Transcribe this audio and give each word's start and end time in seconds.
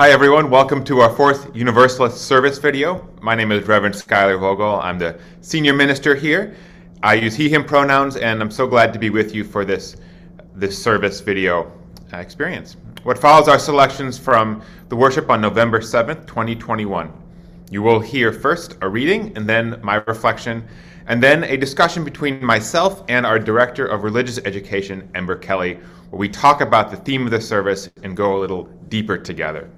Hi, 0.00 0.12
everyone. 0.12 0.48
Welcome 0.48 0.82
to 0.84 1.00
our 1.00 1.14
fourth 1.14 1.54
Universalist 1.54 2.22
service 2.22 2.56
video. 2.56 3.06
My 3.20 3.34
name 3.34 3.52
is 3.52 3.68
Reverend 3.68 3.94
Schuyler 3.94 4.38
Vogel. 4.38 4.80
I'm 4.80 4.98
the 4.98 5.20
senior 5.42 5.74
minister 5.74 6.14
here. 6.14 6.56
I 7.02 7.16
use 7.16 7.34
he, 7.34 7.50
him 7.50 7.66
pronouns, 7.66 8.16
and 8.16 8.40
I'm 8.40 8.50
so 8.50 8.66
glad 8.66 8.94
to 8.94 8.98
be 8.98 9.10
with 9.10 9.34
you 9.34 9.44
for 9.44 9.62
this, 9.62 9.98
this 10.54 10.82
service 10.82 11.20
video 11.20 11.70
uh, 12.14 12.16
experience. 12.16 12.78
What 13.02 13.18
follows 13.18 13.46
are 13.46 13.58
selections 13.58 14.16
from 14.16 14.62
the 14.88 14.96
worship 14.96 15.28
on 15.28 15.42
November 15.42 15.80
7th, 15.80 16.26
2021. 16.26 17.12
You 17.70 17.82
will 17.82 18.00
hear 18.00 18.32
first 18.32 18.78
a 18.80 18.88
reading, 18.88 19.36
and 19.36 19.46
then 19.46 19.80
my 19.82 19.96
reflection, 20.06 20.66
and 21.08 21.22
then 21.22 21.44
a 21.44 21.58
discussion 21.58 22.04
between 22.04 22.42
myself 22.42 23.04
and 23.08 23.26
our 23.26 23.38
Director 23.38 23.84
of 23.84 24.04
Religious 24.04 24.38
Education, 24.46 25.10
Ember 25.14 25.36
Kelly, 25.36 25.74
where 26.08 26.18
we 26.18 26.30
talk 26.30 26.62
about 26.62 26.90
the 26.90 26.96
theme 26.96 27.26
of 27.26 27.30
the 27.30 27.40
service 27.40 27.90
and 28.02 28.16
go 28.16 28.38
a 28.38 28.40
little 28.40 28.64
deeper 28.88 29.18
together. 29.18 29.70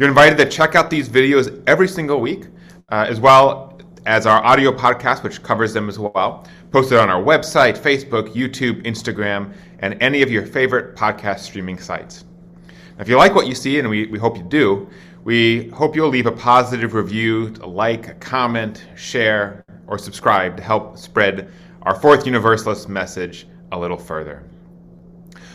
You're 0.00 0.08
invited 0.08 0.38
to 0.38 0.48
check 0.48 0.76
out 0.76 0.88
these 0.88 1.10
videos 1.10 1.62
every 1.66 1.86
single 1.86 2.22
week, 2.22 2.46
uh, 2.88 3.04
as 3.06 3.20
well 3.20 3.78
as 4.06 4.24
our 4.24 4.42
audio 4.42 4.72
podcast, 4.72 5.22
which 5.22 5.42
covers 5.42 5.74
them 5.74 5.90
as 5.90 5.98
well, 5.98 6.48
posted 6.70 6.96
on 6.96 7.10
our 7.10 7.22
website, 7.22 7.76
Facebook, 7.76 8.32
YouTube, 8.32 8.82
Instagram, 8.86 9.52
and 9.80 10.02
any 10.02 10.22
of 10.22 10.30
your 10.30 10.46
favorite 10.46 10.96
podcast 10.96 11.40
streaming 11.40 11.78
sites. 11.78 12.24
Now, 12.66 13.02
if 13.02 13.10
you 13.10 13.18
like 13.18 13.34
what 13.34 13.46
you 13.46 13.54
see, 13.54 13.78
and 13.78 13.90
we, 13.90 14.06
we 14.06 14.18
hope 14.18 14.38
you 14.38 14.42
do, 14.42 14.88
we 15.24 15.68
hope 15.68 15.94
you'll 15.94 16.08
leave 16.08 16.24
a 16.24 16.32
positive 16.32 16.94
review, 16.94 17.52
a 17.60 17.66
like, 17.66 18.08
a 18.08 18.14
comment, 18.14 18.86
share, 18.96 19.66
or 19.86 19.98
subscribe 19.98 20.56
to 20.56 20.62
help 20.62 20.96
spread 20.96 21.52
our 21.82 21.94
fourth 21.94 22.24
Universalist 22.24 22.88
message 22.88 23.46
a 23.72 23.78
little 23.78 23.98
further. 23.98 24.44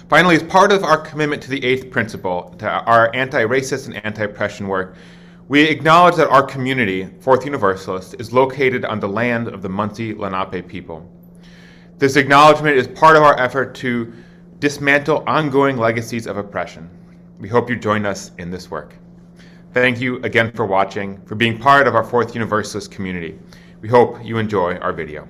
Finally, 0.08 0.36
as 0.36 0.44
part 0.44 0.72
of 0.72 0.84
our 0.84 1.00
commitment 1.00 1.42
to 1.42 1.50
the 1.50 1.64
eighth 1.66 1.90
principle, 1.90 2.54
to 2.60 2.70
our 2.70 3.14
anti 3.16 3.44
racist 3.44 3.88
and 3.88 4.06
anti 4.06 4.24
oppression 4.24 4.68
work, 4.68 4.96
we 5.48 5.64
acknowledge 5.64 6.16
that 6.16 6.30
our 6.30 6.44
community, 6.44 7.10
Fourth 7.20 7.44
Universalist, 7.44 8.16
is 8.20 8.32
located 8.32 8.86
on 8.86 9.00
the 9.00 9.08
land 9.08 9.48
of 9.48 9.64
the 9.64 9.68
Munsee 9.68 10.16
Lenape 10.16 10.68
people. 10.68 11.10
This 11.98 12.18
acknowledgement 12.18 12.78
is 12.78 12.88
part 12.88 13.16
of 13.16 13.24
our 13.24 13.40
effort 13.40 13.74
to 13.76 14.14
dismantle 14.60 15.24
ongoing 15.26 15.78
legacies 15.78 16.28
of 16.28 16.38
oppression. 16.38 16.88
We 17.40 17.50
hope 17.50 17.68
you 17.68 17.76
join 17.76 18.06
us 18.06 18.32
in 18.38 18.52
this 18.52 18.70
work. 18.70 18.94
Thank 19.74 20.00
you 20.00 20.22
again 20.22 20.52
for 20.52 20.68
watching, 20.68 21.20
for 21.26 21.36
being 21.36 21.58
part 21.58 21.88
of 21.88 21.96
our 21.96 22.04
Fourth 22.04 22.36
Universalist 22.36 22.92
community. 22.92 23.40
We 23.82 23.90
hope 23.90 24.24
you 24.24 24.38
enjoy 24.38 24.76
our 24.78 24.94
video. 24.94 25.28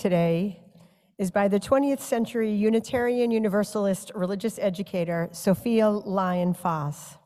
Today 0.00 0.58
is 1.18 1.30
by 1.30 1.46
the 1.48 1.60
20th 1.60 2.00
century 2.00 2.50
Unitarian 2.50 3.30
Universalist 3.30 4.10
religious 4.14 4.58
educator 4.58 5.28
Sophia 5.30 5.90
Lyon 5.90 6.54
Fahs. 6.54 7.18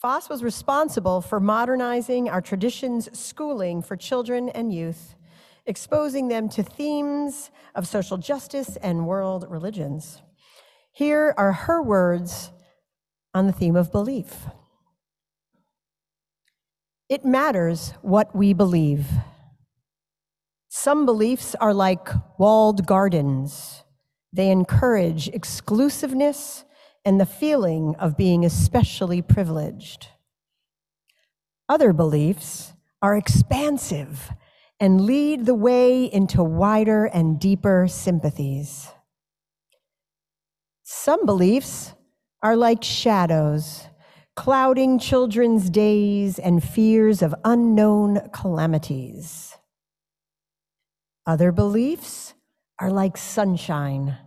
Fahs 0.00 0.30
was 0.30 0.44
responsible 0.44 1.20
for 1.20 1.40
modernizing 1.40 2.28
our 2.28 2.40
traditions 2.40 3.08
schooling 3.18 3.82
for 3.82 3.96
children 3.96 4.50
and 4.50 4.72
youth, 4.72 5.16
exposing 5.66 6.28
them 6.28 6.48
to 6.50 6.62
themes 6.62 7.50
of 7.74 7.88
social 7.88 8.18
justice 8.18 8.76
and 8.76 9.08
world 9.08 9.44
religions. 9.48 10.22
Here 10.92 11.34
are 11.36 11.50
her 11.50 11.82
words 11.82 12.52
on 13.34 13.48
the 13.48 13.52
theme 13.52 13.74
of 13.74 13.90
belief. 13.90 14.46
It 17.08 17.24
matters 17.24 17.94
what 18.00 18.32
we 18.32 18.52
believe. 18.52 19.08
Some 20.84 21.06
beliefs 21.06 21.54
are 21.62 21.72
like 21.72 22.10
walled 22.36 22.86
gardens. 22.86 23.84
They 24.34 24.50
encourage 24.50 25.28
exclusiveness 25.28 26.66
and 27.06 27.18
the 27.18 27.24
feeling 27.24 27.96
of 27.98 28.18
being 28.18 28.44
especially 28.44 29.22
privileged. 29.22 30.08
Other 31.70 31.94
beliefs 31.94 32.74
are 33.00 33.16
expansive 33.16 34.30
and 34.78 35.00
lead 35.00 35.46
the 35.46 35.54
way 35.54 36.04
into 36.04 36.42
wider 36.42 37.06
and 37.06 37.40
deeper 37.40 37.86
sympathies. 37.88 38.90
Some 40.82 41.24
beliefs 41.24 41.94
are 42.42 42.56
like 42.56 42.84
shadows, 42.84 43.86
clouding 44.36 44.98
children's 44.98 45.70
days 45.70 46.38
and 46.38 46.62
fears 46.62 47.22
of 47.22 47.34
unknown 47.42 48.28
calamities. 48.34 49.53
Other 51.26 51.52
beliefs 51.52 52.34
are 52.78 52.90
like 52.90 53.16
sunshine, 53.16 54.18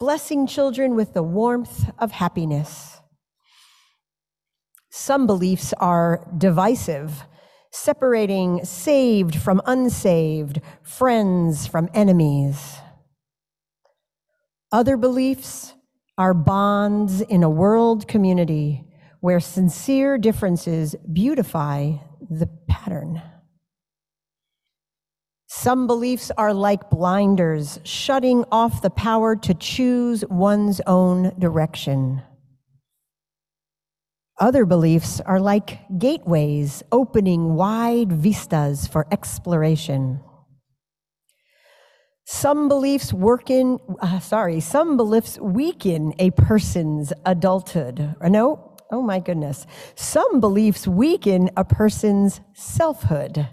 blessing 0.00 0.48
children 0.48 0.96
with 0.96 1.12
the 1.14 1.22
warmth 1.22 1.90
of 1.98 2.10
happiness. 2.10 3.00
Some 4.90 5.28
beliefs 5.28 5.72
are 5.74 6.26
divisive, 6.36 7.22
separating 7.70 8.64
saved 8.64 9.36
from 9.36 9.62
unsaved, 9.64 10.60
friends 10.82 11.68
from 11.68 11.88
enemies. 11.94 12.78
Other 14.72 14.96
beliefs 14.96 15.74
are 16.18 16.34
bonds 16.34 17.20
in 17.20 17.44
a 17.44 17.50
world 17.50 18.08
community 18.08 18.84
where 19.20 19.38
sincere 19.38 20.18
differences 20.18 20.96
beautify 21.12 21.92
the 22.28 22.48
pattern. 22.68 23.22
Some 25.62 25.86
beliefs 25.86 26.30
are 26.38 26.54
like 26.54 26.88
blinders, 26.88 27.80
shutting 27.84 28.46
off 28.50 28.80
the 28.80 28.88
power 28.88 29.36
to 29.36 29.52
choose 29.52 30.24
one's 30.30 30.80
own 30.86 31.34
direction. 31.38 32.22
Other 34.38 34.64
beliefs 34.64 35.20
are 35.20 35.38
like 35.38 35.80
gateways, 35.98 36.82
opening 36.90 37.56
wide 37.56 38.10
vistas 38.10 38.86
for 38.86 39.06
exploration. 39.12 40.20
Some 42.24 42.66
beliefs 42.66 43.12
work 43.12 43.50
in, 43.50 43.80
uh, 44.00 44.18
sorry, 44.20 44.60
some 44.60 44.96
beliefs 44.96 45.38
weaken 45.38 46.14
a 46.18 46.30
person's 46.30 47.12
adulthood. 47.26 48.16
Uh, 48.18 48.30
no, 48.30 48.78
oh 48.90 49.02
my 49.02 49.20
goodness. 49.20 49.66
Some 49.94 50.40
beliefs 50.40 50.88
weaken 50.88 51.50
a 51.54 51.66
person's 51.66 52.40
selfhood. 52.54 53.46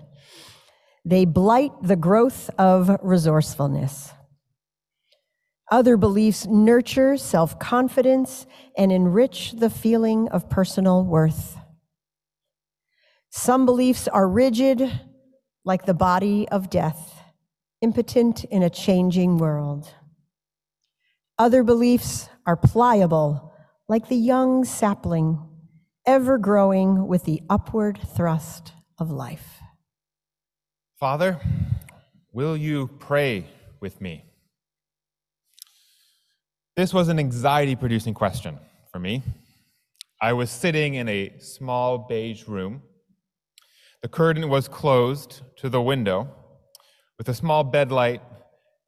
They 1.07 1.23
blight 1.23 1.71
the 1.81 1.95
growth 1.95 2.49
of 2.57 2.99
resourcefulness. 3.01 4.11
Other 5.71 5.95
beliefs 5.95 6.45
nurture 6.45 7.15
self 7.15 7.57
confidence 7.59 8.45
and 8.77 8.91
enrich 8.91 9.53
the 9.53 9.69
feeling 9.69 10.27
of 10.27 10.49
personal 10.49 11.05
worth. 11.05 11.55
Some 13.29 13.65
beliefs 13.65 14.09
are 14.09 14.27
rigid, 14.27 14.99
like 15.63 15.85
the 15.85 15.93
body 15.93 16.45
of 16.49 16.69
death, 16.69 17.23
impotent 17.79 18.43
in 18.43 18.61
a 18.61 18.69
changing 18.69 19.37
world. 19.37 19.89
Other 21.39 21.63
beliefs 21.63 22.27
are 22.45 22.57
pliable, 22.57 23.53
like 23.87 24.09
the 24.09 24.17
young 24.17 24.65
sapling, 24.65 25.39
ever 26.05 26.37
growing 26.37 27.07
with 27.07 27.23
the 27.23 27.43
upward 27.49 27.97
thrust 28.13 28.73
of 28.99 29.09
life. 29.09 29.61
Father, 30.99 31.39
will 32.33 32.57
you 32.57 32.87
pray 32.97 33.45
with 33.79 34.01
me? 34.01 34.25
This 36.75 36.91
was 36.91 37.07
an 37.07 37.19
anxiety 37.19 37.75
producing 37.75 38.15
question 38.15 38.57
for 38.91 38.97
me. 38.97 39.21
I 40.19 40.33
was 40.33 40.49
sitting 40.49 40.95
in 40.95 41.07
a 41.07 41.37
small 41.37 41.99
beige 41.99 42.47
room. 42.47 42.81
The 44.01 44.07
curtain 44.07 44.49
was 44.49 44.67
closed 44.67 45.41
to 45.57 45.69
the 45.69 45.83
window 45.83 46.29
with 47.19 47.29
a 47.29 47.33
small 47.35 47.63
bedlight 47.63 48.21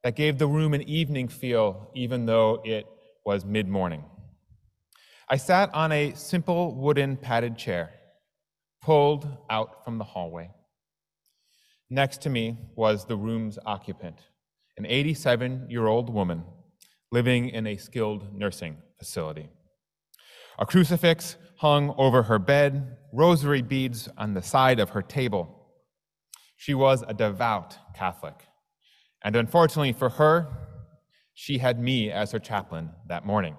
that 0.02 0.16
gave 0.16 0.36
the 0.36 0.48
room 0.48 0.74
an 0.74 0.82
evening 0.82 1.28
feel, 1.28 1.92
even 1.94 2.26
though 2.26 2.60
it 2.64 2.86
was 3.24 3.44
mid 3.44 3.68
morning. 3.68 4.02
I 5.28 5.36
sat 5.36 5.72
on 5.72 5.92
a 5.92 6.12
simple 6.14 6.74
wooden 6.74 7.16
padded 7.16 7.56
chair, 7.56 7.90
pulled 8.82 9.28
out 9.48 9.84
from 9.84 9.98
the 9.98 10.04
hallway. 10.04 10.50
Next 11.92 12.22
to 12.22 12.30
me 12.30 12.56
was 12.76 13.04
the 13.04 13.16
room's 13.16 13.58
occupant, 13.66 14.20
an 14.78 14.86
87 14.86 15.66
year 15.68 15.88
old 15.88 16.08
woman 16.08 16.44
living 17.10 17.48
in 17.48 17.66
a 17.66 17.76
skilled 17.76 18.32
nursing 18.32 18.76
facility. 18.96 19.48
A 20.60 20.66
crucifix 20.66 21.36
hung 21.56 21.92
over 21.98 22.22
her 22.22 22.38
bed, 22.38 22.96
rosary 23.12 23.60
beads 23.60 24.08
on 24.16 24.34
the 24.34 24.42
side 24.42 24.78
of 24.78 24.90
her 24.90 25.02
table. 25.02 25.66
She 26.56 26.74
was 26.74 27.02
a 27.08 27.12
devout 27.12 27.76
Catholic. 27.94 28.46
And 29.22 29.34
unfortunately 29.34 29.92
for 29.92 30.10
her, 30.10 30.46
she 31.34 31.58
had 31.58 31.80
me 31.80 32.12
as 32.12 32.30
her 32.30 32.38
chaplain 32.38 32.90
that 33.08 33.26
morning. 33.26 33.56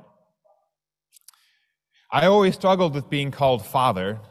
I 2.13 2.27
always 2.27 2.55
struggled 2.55 2.95
with 2.95 3.09
being 3.09 3.31
called 3.31 3.65
father, 3.65 4.21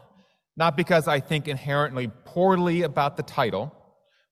not 0.57 0.75
because 0.75 1.07
I 1.07 1.19
think 1.19 1.47
inherently 1.47 2.09
poorly 2.25 2.81
about 2.81 3.15
the 3.15 3.23
title, 3.23 3.75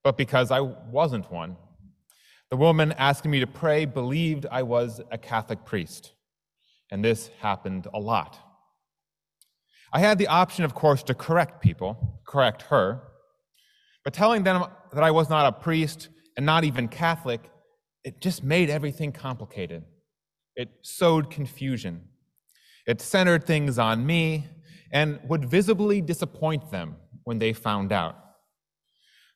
but 0.02 0.16
because 0.16 0.50
I 0.50 0.60
wasn't 0.60 1.30
one. 1.30 1.56
The 2.50 2.56
woman 2.56 2.92
asking 2.92 3.30
me 3.30 3.40
to 3.40 3.46
pray 3.46 3.84
believed 3.84 4.46
I 4.50 4.62
was 4.62 5.00
a 5.10 5.18
Catholic 5.18 5.64
priest, 5.64 6.12
and 6.90 7.04
this 7.04 7.30
happened 7.40 7.86
a 7.94 8.00
lot. 8.00 8.38
I 9.92 10.00
had 10.00 10.18
the 10.18 10.28
option, 10.28 10.64
of 10.64 10.74
course, 10.74 11.02
to 11.04 11.14
correct 11.14 11.62
people, 11.62 12.20
correct 12.26 12.62
her, 12.62 13.02
but 14.04 14.14
telling 14.14 14.44
them 14.44 14.64
that 14.92 15.04
I 15.04 15.10
was 15.10 15.28
not 15.28 15.46
a 15.46 15.52
priest 15.52 16.08
and 16.36 16.46
not 16.46 16.64
even 16.64 16.88
Catholic, 16.88 17.50
it 18.04 18.20
just 18.20 18.42
made 18.42 18.70
everything 18.70 19.12
complicated. 19.12 19.84
It 20.56 20.70
sowed 20.82 21.30
confusion. 21.30 22.08
It 22.86 23.00
centered 23.00 23.46
things 23.46 23.78
on 23.78 24.06
me 24.06 24.46
and 24.92 25.20
would 25.28 25.44
visibly 25.44 26.00
disappoint 26.00 26.70
them 26.70 26.96
when 27.24 27.38
they 27.38 27.52
found 27.52 27.92
out. 27.92 28.16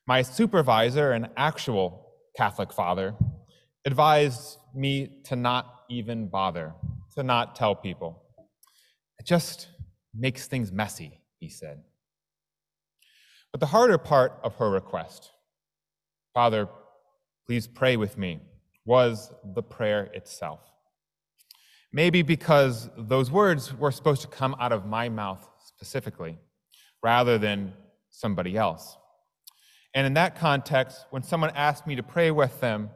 My 0.07 0.21
supervisor, 0.21 1.13
an 1.13 1.29
actual 1.35 2.11
Catholic 2.37 2.71
father, 2.71 3.15
advised 3.85 4.57
me 4.75 5.21
to 5.25 5.35
not 5.35 5.83
even 5.89 6.27
bother, 6.27 6.73
to 7.15 7.23
not 7.23 7.55
tell 7.55 7.73
people. 7.73 8.21
It 9.19 9.25
just 9.25 9.69
makes 10.13 10.47
things 10.47 10.71
messy, 10.71 11.21
he 11.39 11.49
said. 11.49 11.81
But 13.51 13.61
the 13.61 13.67
harder 13.67 13.97
part 13.97 14.39
of 14.43 14.55
her 14.55 14.69
request, 14.69 15.31
Father, 16.33 16.67
please 17.47 17.67
pray 17.67 17.97
with 17.97 18.17
me, 18.17 18.41
was 18.85 19.31
the 19.55 19.63
prayer 19.63 20.11
itself. 20.13 20.59
Maybe 21.91 22.21
because 22.21 22.89
those 22.97 23.31
words 23.31 23.73
were 23.73 23.91
supposed 23.91 24.21
to 24.21 24.27
come 24.27 24.55
out 24.59 24.71
of 24.71 24.85
my 24.85 25.09
mouth 25.09 25.47
specifically, 25.65 26.37
rather 27.01 27.37
than 27.37 27.73
somebody 28.11 28.57
else. 28.57 28.97
And 29.95 30.05
in 30.05 30.13
that 30.13 30.35
context, 30.35 31.05
when 31.09 31.23
someone 31.23 31.51
asked 31.55 31.87
me 31.87 31.95
to 31.95 32.03
pray 32.03 32.29
with 32.29 32.59
them, 32.59 32.91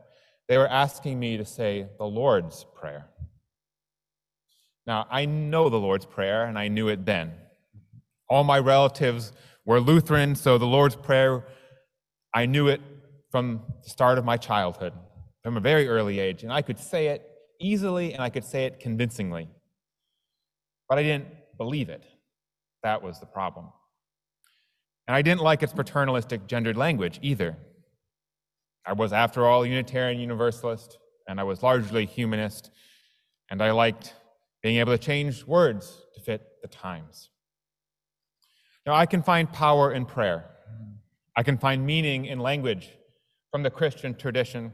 they 0.48 0.58
were 0.58 0.68
asking 0.68 1.20
me 1.20 1.38
to 1.38 1.46
say 1.46 1.88
the 1.98 2.06
Lord's 2.06 2.66
Prayer. 2.76 3.08
Now, 4.86 5.08
I 5.10 5.26
know 5.26 5.70
the 5.70 5.80
Lord's 5.80 6.06
Prayer, 6.06 6.46
and 6.46 6.60
I 6.60 6.68
knew 6.68 6.90
it 6.90 7.06
then. 7.06 7.32
All 8.28 8.44
my 8.44 8.60
relatives 8.60 9.32
were 9.66 9.80
Lutheran, 9.80 10.36
so 10.36 10.58
the 10.58 10.66
Lord's 10.66 10.96
Prayer, 10.96 11.46
I 12.34 12.46
knew 12.46 12.68
it 12.68 12.82
from 13.32 13.62
the 13.84 13.90
start 13.90 14.18
of 14.18 14.26
my 14.26 14.38
childhood, 14.38 14.94
from 15.44 15.58
a 15.58 15.60
very 15.62 15.88
early 15.88 16.20
age, 16.20 16.44
and 16.44 16.52
I 16.52 16.62
could 16.62 16.80
say 16.80 17.08
it 17.08 17.26
easily 17.60 18.14
and 18.14 18.22
I 18.22 18.30
could 18.30 18.46
say 18.46 18.66
it 18.66 18.80
convincingly. 18.80 19.50
But 20.88 20.98
I 20.98 21.04
didn't 21.04 21.28
believe 21.58 21.90
it. 21.90 22.04
That 22.84 23.04
was 23.04 23.20
the 23.20 23.26
problem. 23.26 23.68
And 25.10 25.16
I 25.16 25.24
didn't 25.24 25.42
like 25.42 25.64
its 25.64 25.74
paternalistic 25.74 26.46
gendered 26.46 26.78
language 26.78 27.18
either. 27.24 27.58
I 28.86 28.94
was, 28.94 29.12
after 29.12 29.44
all, 29.48 29.64
a 29.64 29.68
Unitarian 29.68 30.20
Universalist, 30.20 31.00
and 31.28 31.40
I 31.40 31.44
was 31.46 31.64
largely 31.64 32.06
humanist, 32.06 32.70
and 33.50 33.60
I 33.60 33.72
liked 33.72 34.14
being 34.62 34.78
able 34.78 34.96
to 34.96 35.00
change 35.04 35.44
words 35.46 36.04
to 36.14 36.22
fit 36.22 36.44
the 36.62 36.68
times. 36.68 37.32
Now, 38.86 38.94
I 38.94 39.08
can 39.08 39.24
find 39.24 39.52
power 39.52 39.92
in 39.92 40.06
prayer. 40.06 40.46
I 41.36 41.42
can 41.42 41.58
find 41.58 41.84
meaning 41.84 42.26
in 42.26 42.38
language 42.38 42.92
from 43.52 43.64
the 43.64 43.72
Christian 43.72 44.14
tradition. 44.14 44.74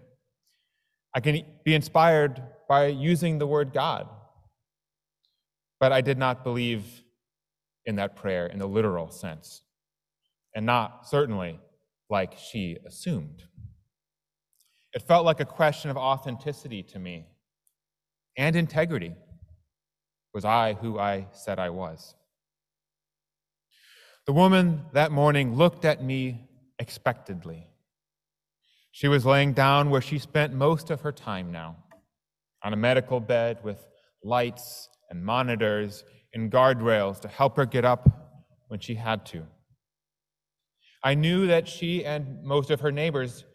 I 1.14 1.22
can 1.22 1.46
be 1.64 1.76
inspired 1.76 2.44
by 2.68 2.88
using 2.88 3.38
the 3.38 3.48
word 3.48 3.72
God. 3.72 4.10
But 5.80 5.94
I 5.94 6.02
did 6.02 6.18
not 6.18 6.44
believe 6.44 6.84
in 7.86 7.96
that 7.96 8.18
prayer 8.18 8.48
in 8.48 8.60
the 8.60 8.68
literal 8.68 9.10
sense, 9.12 9.62
and 10.56 10.66
not 10.66 11.08
certainly 11.08 11.60
like 12.10 12.38
she 12.38 12.78
assumed. 12.88 13.44
It 14.94 15.02
felt 15.02 15.26
like 15.26 15.42
a 15.42 15.46
question 15.46 15.92
of 15.92 15.98
authenticity 15.98 16.82
to 16.84 17.00
me 17.00 17.28
and 18.38 18.56
integrity. 18.56 19.14
Was 20.34 20.46
I 20.46 20.74
who 20.74 20.98
I 20.98 21.28
said 21.34 21.60
I 21.60 21.70
was? 21.70 22.16
The 24.26 24.34
woman 24.34 24.86
that 24.94 25.12
morning 25.12 25.56
looked 25.56 25.86
at 25.86 26.02
me 26.02 26.50
expectedly. 26.80 27.68
She 28.92 29.08
was 29.08 29.26
laying 29.26 29.54
down 29.54 29.90
where 29.90 30.02
she 30.02 30.18
spent 30.18 30.54
most 30.54 30.90
of 30.90 31.02
her 31.02 31.12
time 31.12 31.52
now, 31.52 31.76
on 32.64 32.74
a 32.74 32.78
medical 32.78 33.20
bed 33.20 33.60
with 33.64 33.86
lights 34.24 34.90
and 35.10 35.24
monitors 35.24 36.04
and 36.34 36.52
guardrails 36.52 37.20
to 37.22 37.28
help 37.28 37.58
her 37.58 37.66
get 37.66 37.86
up 37.86 38.08
when 38.70 38.80
she 38.80 38.96
had 38.96 39.26
to. 39.28 39.46
I 41.06 41.14
knew 41.14 41.46
that 41.46 41.68
she 41.68 42.04
and 42.04 42.44
most 42.44 42.72
of 42.72 42.82
her 42.82 42.92
neighbors 42.92 43.46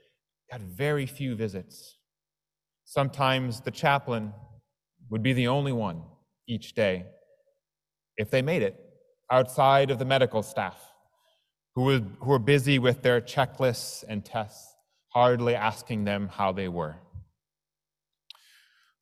got 0.52 0.60
very 0.60 1.04
few 1.04 1.34
visits. 1.34 1.96
Sometimes 2.84 3.60
the 3.60 3.72
chaplain 3.72 4.32
would 5.10 5.22
be 5.22 5.32
the 5.32 5.48
only 5.48 5.72
one 5.72 6.04
each 6.46 6.74
day, 6.74 7.06
if 8.16 8.30
they 8.30 8.40
made 8.40 8.62
it, 8.62 8.80
outside 9.32 9.90
of 9.90 9.98
the 9.98 10.04
medical 10.04 10.44
staff 10.44 10.80
who 11.74 11.82
were, 11.82 12.00
who 12.20 12.30
were 12.30 12.38
busy 12.38 12.78
with 12.78 13.02
their 13.02 13.20
checklists 13.20 14.04
and 14.06 14.24
tests, 14.24 14.74
hardly 15.08 15.56
asking 15.56 16.04
them 16.04 16.28
how 16.28 16.52
they 16.52 16.68
were. 16.68 16.96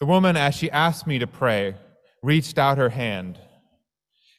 The 0.00 0.06
woman, 0.06 0.36
as 0.36 0.54
she 0.54 0.70
asked 0.70 1.06
me 1.06 1.18
to 1.18 1.26
pray, 1.26 1.74
reached 2.22 2.56
out 2.56 2.78
her 2.78 2.90
hand. 2.90 3.38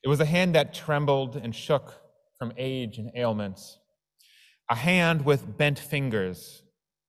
It 0.04 0.08
was 0.08 0.20
a 0.20 0.26
hand 0.26 0.56
that 0.56 0.74
trembled 0.74 1.36
and 1.36 1.54
shook 1.54 1.94
from 2.40 2.54
age 2.58 2.98
and 2.98 3.12
ailments, 3.16 3.79
a 4.70 4.76
hand 4.76 5.26
with 5.26 5.58
bent 5.58 5.80
fingers, 5.80 6.62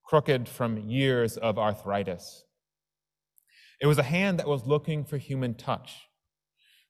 crooked 0.04 0.49
from 0.49 0.78
years 0.78 1.37
of 1.37 1.58
arthritis. 1.58 2.44
It 3.80 3.87
was 3.87 3.99
a 3.99 4.02
hand 4.02 4.38
that 4.38 4.49
was 4.49 4.66
looking 4.66 5.04
for 5.04 5.18
human 5.18 5.54
touch, 5.54 6.08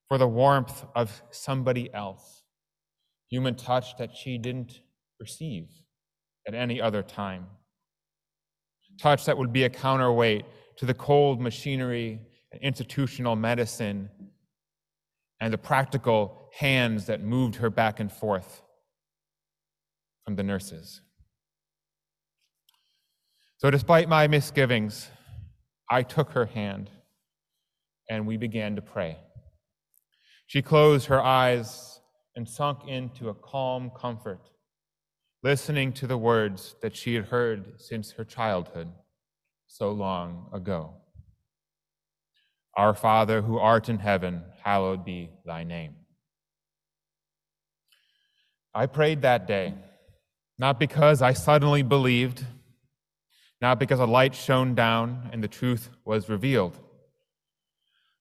for 0.08 0.16
the 0.16 0.28
warmth 0.28 0.84
of 0.94 1.22
somebody 1.30 1.92
else, 1.92 2.42
human 3.28 3.56
touch 3.56 3.96
that 3.98 4.16
she 4.16 4.38
didn't 4.38 4.80
receive 5.18 5.68
at 6.46 6.54
any 6.54 6.80
other 6.80 7.02
time. 7.02 7.46
Touch 9.00 9.24
that 9.24 9.36
would 9.36 9.52
be 9.52 9.64
a 9.64 9.70
counterweight 9.70 10.44
to 10.76 10.86
the 10.86 10.94
cold 10.94 11.40
machinery 11.40 12.20
and 12.52 12.62
institutional 12.62 13.34
medicine 13.34 14.08
and 15.40 15.52
the 15.52 15.58
practical 15.58 16.48
hands 16.52 17.06
that 17.06 17.22
moved 17.22 17.56
her 17.56 17.70
back 17.70 17.98
and 17.98 18.12
forth 18.12 18.62
from 20.30 20.36
the 20.36 20.42
nurses. 20.44 21.00
So, 23.56 23.68
despite 23.68 24.08
my 24.08 24.28
misgivings, 24.28 25.10
I 25.90 26.04
took 26.04 26.30
her 26.34 26.46
hand 26.46 26.88
and 28.08 28.28
we 28.28 28.36
began 28.36 28.76
to 28.76 28.82
pray. 28.82 29.16
She 30.46 30.62
closed 30.62 31.06
her 31.06 31.20
eyes 31.20 32.00
and 32.36 32.48
sunk 32.48 32.86
into 32.86 33.28
a 33.28 33.34
calm 33.34 33.90
comfort, 33.90 34.50
listening 35.42 35.92
to 35.94 36.06
the 36.06 36.16
words 36.16 36.76
that 36.80 36.94
she 36.94 37.16
had 37.16 37.24
heard 37.24 37.80
since 37.80 38.12
her 38.12 38.24
childhood 38.24 38.86
so 39.66 39.90
long 39.90 40.48
ago. 40.52 40.94
Our 42.76 42.94
Father 42.94 43.42
who 43.42 43.58
art 43.58 43.88
in 43.88 43.98
heaven, 43.98 44.44
hallowed 44.62 45.04
be 45.04 45.30
thy 45.44 45.64
name. 45.64 45.96
I 48.72 48.86
prayed 48.86 49.22
that 49.22 49.48
day, 49.48 49.74
not 50.60 50.78
because 50.78 51.22
I 51.22 51.32
suddenly 51.32 51.82
believed 51.82 52.44
not 53.62 53.78
because 53.78 53.98
a 53.98 54.04
light 54.04 54.34
shone 54.34 54.74
down 54.74 55.30
and 55.32 55.42
the 55.42 55.48
truth 55.48 55.88
was 56.04 56.28
revealed, 56.28 56.78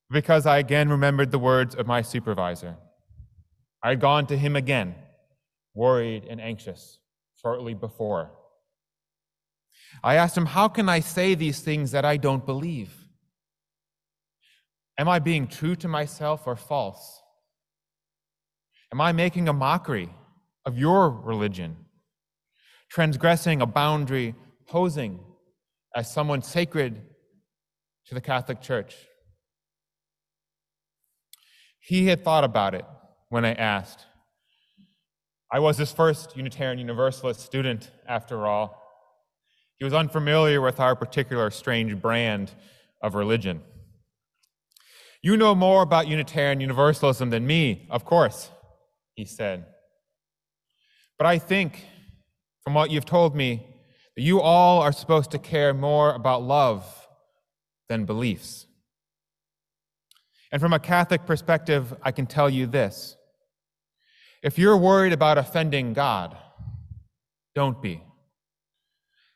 but 0.10 0.14
because 0.14 0.46
I 0.46 0.58
again 0.58 0.88
remembered 0.88 1.32
the 1.32 1.40
words 1.40 1.76
of 1.76 1.86
my 1.86 2.02
supervisor. 2.02 2.78
I 3.84 3.90
had 3.90 4.00
gone 4.00 4.26
to 4.28 4.38
him 4.38 4.56
again, 4.56 4.96
worried 5.74 6.26
and 6.30 6.40
anxious, 6.40 7.00
shortly 7.42 7.74
before. 7.74 8.32
I 10.02 10.16
asked 10.16 10.38
him, 10.38 10.46
How 10.46 10.70
can 10.70 10.88
I 10.88 11.02
say 11.02 11.36
these 11.36 11.60
things 11.60 11.92
that 11.92 12.06
I 12.06 12.16
don't 12.16 12.46
believe? 12.46 12.94
Am 14.98 15.10
I 15.10 15.20
being 15.20 15.46
true 15.48 15.76
to 15.76 15.90
myself 15.90 16.48
or 16.48 16.56
false? 16.56 17.22
Am 18.94 19.02
I 19.02 19.12
making 19.12 19.50
a 19.50 19.54
mockery 19.54 20.10
of 20.66 20.78
your 20.78 21.10
religion, 21.10 21.76
transgressing 22.90 23.62
a 23.62 23.66
boundary, 23.66 24.36
posing 24.68 25.20
as 25.96 26.12
someone 26.12 26.42
sacred 26.42 27.02
to 28.08 28.16
the 28.16 28.22
Catholic 28.22 28.62
Church. 28.62 28.96
He 31.80 32.08
had 32.08 32.24
thought 32.24 32.44
about 32.44 32.76
it 32.76 32.86
when 33.30 33.46
I 33.46 33.54
asked. 33.54 34.06
I 35.52 35.60
was 35.60 35.78
his 35.78 35.92
first 35.92 36.38
Unitarian 36.38 36.80
Universalist 36.80 37.40
student, 37.40 37.90
after 38.08 38.46
all. 38.46 38.80
He 39.78 39.86
was 39.86 39.94
unfamiliar 39.94 40.62
with 40.62 40.80
our 40.80 40.96
particular 40.96 41.50
strange 41.50 42.00
brand 42.00 42.52
of 43.02 43.16
religion. 43.16 43.62
You 45.22 45.38
know 45.38 45.56
more 45.56 45.82
about 45.82 46.08
Unitarian 46.08 46.62
Universalism 46.62 47.30
than 47.30 47.48
me, 47.48 47.88
of 47.90 48.06
course, 48.06 48.50
he 49.16 49.26
said. 49.26 49.66
But 51.18 51.28
I 51.28 51.40
think, 51.40 51.86
from 52.64 52.74
what 52.74 52.92
you've 52.92 53.06
told 53.06 53.36
me, 53.36 53.66
that 54.16 54.22
you 54.22 54.42
all 54.42 54.82
are 54.82 54.92
supposed 54.92 55.32
to 55.32 55.40
care 55.40 55.74
more 55.74 56.14
about 56.14 56.44
love 56.44 57.08
than 57.88 58.06
beliefs. 58.06 58.68
And 60.52 60.62
from 60.62 60.74
a 60.74 60.80
Catholic 60.80 61.26
perspective, 61.26 61.96
I 62.02 62.12
can 62.12 62.26
tell 62.26 62.50
you 62.50 62.66
this 62.66 63.16
if 64.42 64.58
you're 64.58 64.78
worried 64.78 65.14
about 65.14 65.38
offending 65.38 65.94
God, 65.94 66.38
don't 67.56 67.82
be. 67.82 68.02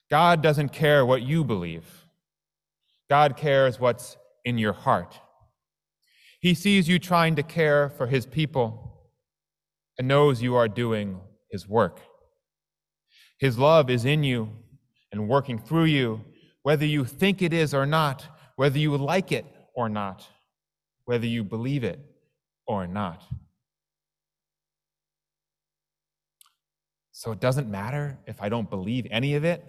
God 0.10 0.42
doesn't 0.42 0.70
care 0.70 1.06
what 1.06 1.24
you 1.24 1.44
believe, 1.44 1.86
God 3.10 3.38
cares 3.38 3.80
what's 3.80 4.18
in 4.46 4.58
your 4.58 4.74
heart. 4.74 5.20
He 6.40 6.54
sees 6.54 6.90
you 6.90 7.00
trying 7.00 7.36
to 7.36 7.44
care 7.44 7.90
for 7.90 8.08
his 8.08 8.26
people 8.26 9.08
and 9.98 10.10
knows 10.10 10.42
you 10.42 10.56
are 10.56 10.68
doing 10.68 11.22
his 11.50 11.68
work. 11.68 12.02
His 13.44 13.60
love 13.60 13.90
is 13.90 14.06
in 14.06 14.24
you 14.24 14.50
and 15.12 15.28
working 15.28 15.60
through 15.60 15.84
you, 15.84 16.24
whether 16.62 16.86
you 16.86 17.04
think 17.04 17.42
it 17.42 17.52
is 17.52 17.74
or 17.74 17.86
not, 17.86 18.26
whether 18.56 18.80
you 18.80 18.96
like 18.96 19.34
it 19.34 19.46
or 19.76 19.90
not, 19.90 20.26
whether 21.04 21.26
you 21.26 21.44
believe 21.44 21.84
it 21.84 22.00
or 22.66 22.88
not. 22.88 23.22
So 27.12 27.34
it 27.34 27.42
doesn't 27.42 27.70
matter 27.70 28.18
if 28.28 28.42
I 28.42 28.48
don't 28.48 28.70
believe 28.70 29.08
any 29.12 29.36
of 29.36 29.44
it? 29.44 29.62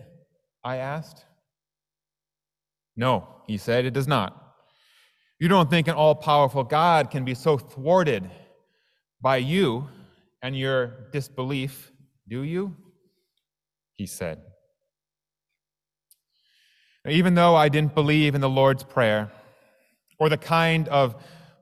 I 0.63 0.77
asked. 0.77 1.25
No, 2.95 3.27
he 3.49 3.57
said, 3.57 3.87
it 3.87 3.93
does 3.93 4.07
not. 4.07 4.55
You 5.41 5.49
don't 5.49 5.69
think 5.69 5.89
an 5.89 5.95
all 5.97 6.15
powerful 6.15 6.63
God 6.63 7.11
can 7.11 7.25
be 7.25 7.35
so 7.35 7.59
thwarted 7.59 8.31
by 9.21 9.39
you 9.39 9.89
and 10.43 10.57
your 10.57 11.09
disbelief, 11.11 11.91
do 12.29 12.45
you? 12.45 12.77
He 13.97 14.07
said. 14.07 14.43
Even 17.07 17.35
though 17.35 17.55
I 17.55 17.69
didn't 17.69 17.95
believe 17.95 18.35
in 18.35 18.41
the 18.41 18.49
Lord's 18.49 18.83
Prayer 18.83 19.31
or 20.19 20.29
the 20.29 20.39
kind 20.39 20.89
of 20.89 21.15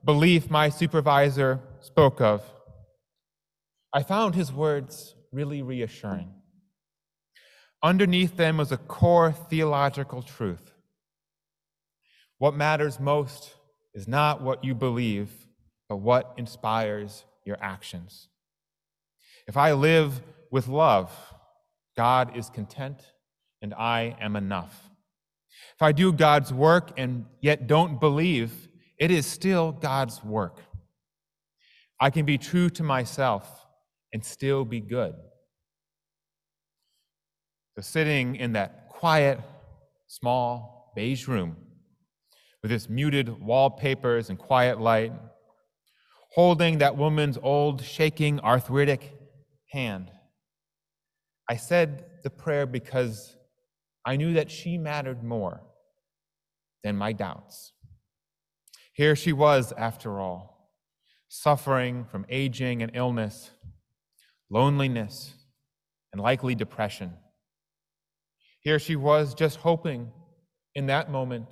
belief 0.05 0.49
my 0.49 0.69
supervisor 0.69 1.59
spoke 1.81 2.21
of, 2.21 2.41
I 3.91 4.03
found 4.03 4.35
his 4.35 4.51
words 4.51 5.15
really 5.31 5.61
reassuring. 5.61 6.33
Underneath 7.83 8.37
them 8.37 8.57
was 8.57 8.71
a 8.71 8.77
core 8.77 9.33
theological 9.33 10.21
truth. 10.21 10.71
What 12.37 12.55
matters 12.55 12.99
most 12.99 13.53
is 13.93 14.07
not 14.07 14.41
what 14.41 14.63
you 14.63 14.73
believe, 14.73 15.29
but 15.89 15.97
what 15.97 16.33
inspires 16.37 17.25
your 17.45 17.57
actions. 17.61 18.29
If 19.47 19.57
I 19.57 19.73
live 19.73 20.21
with 20.49 20.67
love, 20.67 21.11
God 21.95 22.35
is 22.37 22.49
content 22.49 23.01
and 23.61 23.73
I 23.73 24.15
am 24.19 24.35
enough. 24.35 24.89
If 25.75 25.81
I 25.81 25.91
do 25.91 26.11
God's 26.11 26.53
work 26.53 26.91
and 26.97 27.25
yet 27.41 27.67
don't 27.67 27.99
believe, 27.99 28.51
it 28.97 29.11
is 29.11 29.25
still 29.25 29.71
God's 29.71 30.23
work. 30.23 30.59
I 31.99 32.09
can 32.09 32.25
be 32.25 32.37
true 32.37 32.69
to 32.71 32.83
myself 32.83 33.65
and 34.11 34.23
still 34.23 34.65
be 34.65 34.79
good. 34.79 35.15
So, 37.75 37.81
sitting 37.81 38.35
in 38.35 38.53
that 38.53 38.89
quiet, 38.89 39.39
small, 40.07 40.91
beige 40.95 41.27
room 41.27 41.55
with 42.61 42.71
its 42.71 42.89
muted 42.89 43.41
wallpapers 43.41 44.29
and 44.29 44.37
quiet 44.37 44.79
light, 44.79 45.11
holding 46.31 46.77
that 46.77 46.97
woman's 46.97 47.37
old, 47.41 47.83
shaking, 47.83 48.39
arthritic 48.39 49.13
hand, 49.71 50.11
I 51.49 51.57
said 51.57 52.05
the 52.23 52.29
prayer 52.29 52.65
because 52.65 53.35
I 54.05 54.15
knew 54.15 54.33
that 54.33 54.51
she 54.51 54.77
mattered 54.77 55.23
more 55.23 55.61
than 56.83 56.95
my 56.95 57.13
doubts. 57.13 57.73
Here 58.93 59.15
she 59.15 59.33
was, 59.33 59.73
after 59.77 60.19
all, 60.19 60.71
suffering 61.27 62.05
from 62.05 62.25
aging 62.29 62.83
and 62.83 62.91
illness, 62.93 63.51
loneliness, 64.49 65.33
and 66.11 66.21
likely 66.21 66.53
depression. 66.53 67.13
Here 68.61 68.79
she 68.79 68.95
was, 68.95 69.33
just 69.33 69.57
hoping 69.57 70.11
in 70.75 70.85
that 70.87 71.11
moment, 71.11 71.49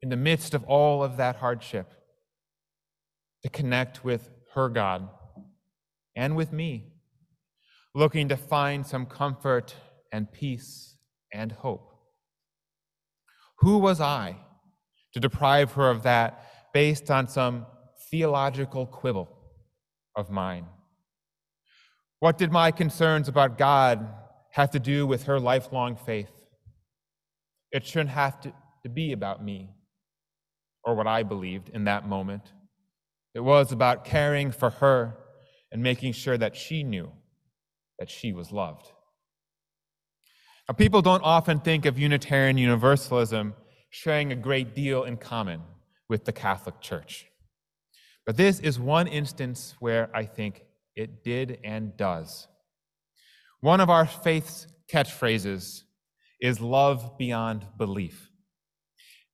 in 0.00 0.08
the 0.08 0.16
midst 0.16 0.54
of 0.54 0.64
all 0.64 1.02
of 1.02 1.16
that 1.16 1.36
hardship, 1.36 1.92
to 3.42 3.48
connect 3.48 4.04
with 4.04 4.30
her 4.54 4.68
God 4.68 5.08
and 6.14 6.36
with 6.36 6.52
me, 6.52 6.92
looking 7.96 8.28
to 8.28 8.36
find 8.36 8.86
some 8.86 9.06
comfort 9.06 9.74
and 10.12 10.30
peace 10.30 10.96
and 11.32 11.50
hope. 11.50 11.94
Who 13.60 13.78
was 13.78 14.02
I 14.02 14.36
to 15.14 15.20
deprive 15.20 15.72
her 15.72 15.88
of 15.88 16.02
that 16.02 16.46
based 16.74 17.10
on 17.10 17.26
some 17.26 17.64
theological 18.10 18.84
quibble 18.84 19.30
of 20.14 20.30
mine? 20.30 20.66
What 22.20 22.36
did 22.36 22.52
my 22.52 22.70
concerns 22.70 23.28
about 23.28 23.56
God 23.56 24.06
have 24.52 24.70
to 24.72 24.78
do 24.78 25.06
with 25.06 25.22
her 25.22 25.40
lifelong 25.40 25.96
faith? 25.96 26.30
It 27.72 27.86
shouldn't 27.86 28.10
have 28.10 28.38
to, 28.42 28.52
to 28.82 28.90
be 28.90 29.12
about 29.12 29.42
me 29.42 29.70
or 30.84 30.94
what 30.94 31.06
I 31.06 31.22
believed 31.22 31.70
in 31.70 31.84
that 31.84 32.06
moment. 32.06 32.42
It 33.34 33.40
was 33.40 33.72
about 33.72 34.04
caring 34.04 34.52
for 34.52 34.68
her 34.68 35.16
and 35.72 35.82
making 35.82 36.12
sure 36.12 36.36
that 36.36 36.56
she 36.56 36.82
knew 36.82 37.10
that 37.98 38.10
she 38.10 38.32
was 38.32 38.52
loved. 38.52 38.90
Now, 40.68 40.74
people 40.74 41.02
don't 41.02 41.22
often 41.22 41.60
think 41.60 41.86
of 41.86 41.98
Unitarian 41.98 42.58
Universalism 42.58 43.54
sharing 43.90 44.32
a 44.32 44.36
great 44.36 44.74
deal 44.74 45.04
in 45.04 45.16
common 45.16 45.62
with 46.08 46.24
the 46.24 46.32
Catholic 46.32 46.80
Church. 46.80 47.26
But 48.26 48.36
this 48.36 48.58
is 48.58 48.78
one 48.78 49.06
instance 49.06 49.74
where 49.78 50.10
I 50.14 50.24
think 50.24 50.62
it 50.96 51.22
did 51.22 51.58
and 51.62 51.96
does. 51.96 52.48
One 53.60 53.80
of 53.80 53.88
our 53.88 54.06
faith's 54.06 54.66
catchphrases 54.92 55.82
is 56.40 56.60
love 56.60 57.16
beyond 57.18 57.66
belief. 57.78 58.30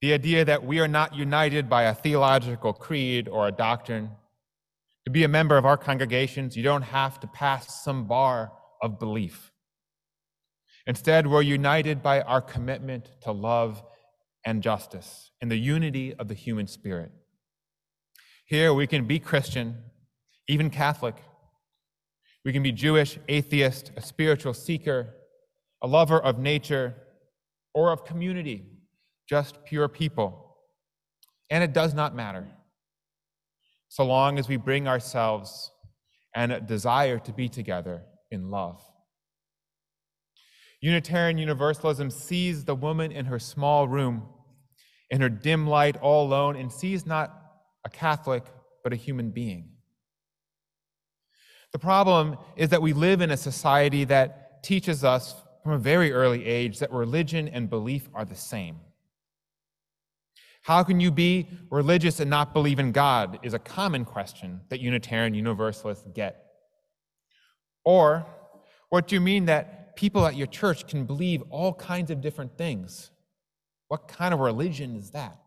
The 0.01 0.13
idea 0.13 0.45
that 0.45 0.65
we 0.65 0.79
are 0.79 0.87
not 0.87 1.15
united 1.15 1.69
by 1.69 1.83
a 1.83 1.95
theological 1.95 2.73
creed 2.73 3.27
or 3.27 3.47
a 3.47 3.51
doctrine. 3.51 4.11
To 5.05 5.11
be 5.11 5.23
a 5.23 5.27
member 5.27 5.57
of 5.57 5.65
our 5.65 5.77
congregations, 5.77 6.55
you 6.55 6.63
don't 6.63 6.81
have 6.81 7.19
to 7.19 7.27
pass 7.27 7.83
some 7.83 8.07
bar 8.07 8.53
of 8.81 8.99
belief. 8.99 9.51
Instead, 10.85 11.27
we're 11.27 11.41
united 11.41 12.01
by 12.01 12.21
our 12.21 12.41
commitment 12.41 13.09
to 13.21 13.31
love 13.31 13.83
and 14.45 14.61
justice 14.61 15.31
and 15.41 15.49
the 15.49 15.57
unity 15.57 16.13
of 16.15 16.27
the 16.27 16.33
human 16.33 16.67
spirit. 16.67 17.11
Here, 18.45 18.73
we 18.73 18.87
can 18.87 19.05
be 19.05 19.19
Christian, 19.19 19.77
even 20.47 20.69
Catholic. 20.69 21.15
We 22.43 22.51
can 22.51 22.63
be 22.63 22.73
Jewish, 22.73 23.17
atheist, 23.29 23.91
a 23.95 24.01
spiritual 24.01 24.53
seeker, 24.53 25.15
a 25.81 25.87
lover 25.87 26.19
of 26.19 26.37
nature, 26.39 26.95
or 27.73 27.91
of 27.91 28.05
community, 28.05 28.65
just 29.27 29.63
pure 29.65 29.87
people. 29.87 30.57
And 31.49 31.63
it 31.63 31.73
does 31.73 31.93
not 31.93 32.15
matter, 32.15 32.47
so 33.93 34.03
long 34.03 34.39
as 34.39 34.47
we 34.47 34.55
bring 34.55 34.87
ourselves 34.87 35.69
and 36.33 36.51
a 36.51 36.59
desire 36.59 37.19
to 37.19 37.31
be 37.31 37.47
together 37.47 38.01
in 38.31 38.49
love. 38.49 38.81
Unitarian 40.81 41.37
Universalism 41.37 42.09
sees 42.09 42.65
the 42.65 42.73
woman 42.73 43.11
in 43.11 43.25
her 43.25 43.37
small 43.37 43.87
room, 43.87 44.23
in 45.11 45.21
her 45.21 45.29
dim 45.29 45.67
light, 45.67 45.95
all 45.97 46.25
alone, 46.25 46.55
and 46.55 46.71
sees 46.71 47.05
not 47.05 47.39
a 47.85 47.89
Catholic, 47.89 48.43
but 48.83 48.93
a 48.93 48.95
human 48.95 49.29
being. 49.29 49.69
The 51.71 51.77
problem 51.77 52.37
is 52.55 52.69
that 52.69 52.81
we 52.81 52.93
live 52.93 53.21
in 53.21 53.29
a 53.29 53.37
society 53.37 54.05
that 54.05 54.63
teaches 54.63 55.03
us 55.03 55.35
from 55.61 55.73
a 55.73 55.77
very 55.77 56.11
early 56.11 56.43
age 56.47 56.79
that 56.79 56.91
religion 56.91 57.47
and 57.47 57.69
belief 57.69 58.09
are 58.15 58.25
the 58.25 58.33
same. 58.33 58.79
How 60.63 60.83
can 60.83 60.99
you 60.99 61.11
be 61.11 61.47
religious 61.69 62.19
and 62.19 62.29
not 62.29 62.53
believe 62.53 62.79
in 62.79 62.91
God 62.91 63.39
is 63.43 63.53
a 63.53 63.59
common 63.59 64.05
question 64.05 64.61
that 64.69 64.79
Unitarian 64.79 65.33
Universalists 65.33 66.07
get. 66.13 66.43
Or, 67.85 68.25
what 68.89 69.07
do 69.07 69.15
you 69.15 69.21
mean 69.21 69.45
that 69.45 69.83
people 69.95 70.25
at 70.25 70.35
your 70.35 70.47
church 70.47 70.87
can 70.87 71.05
believe 71.05 71.43
all 71.49 71.73
kinds 71.73 72.11
of 72.11 72.21
different 72.21 72.57
things. 72.57 73.11
What 73.87 74.07
kind 74.07 74.33
of 74.33 74.39
religion 74.39 74.95
is 74.95 75.11
that? 75.11 75.37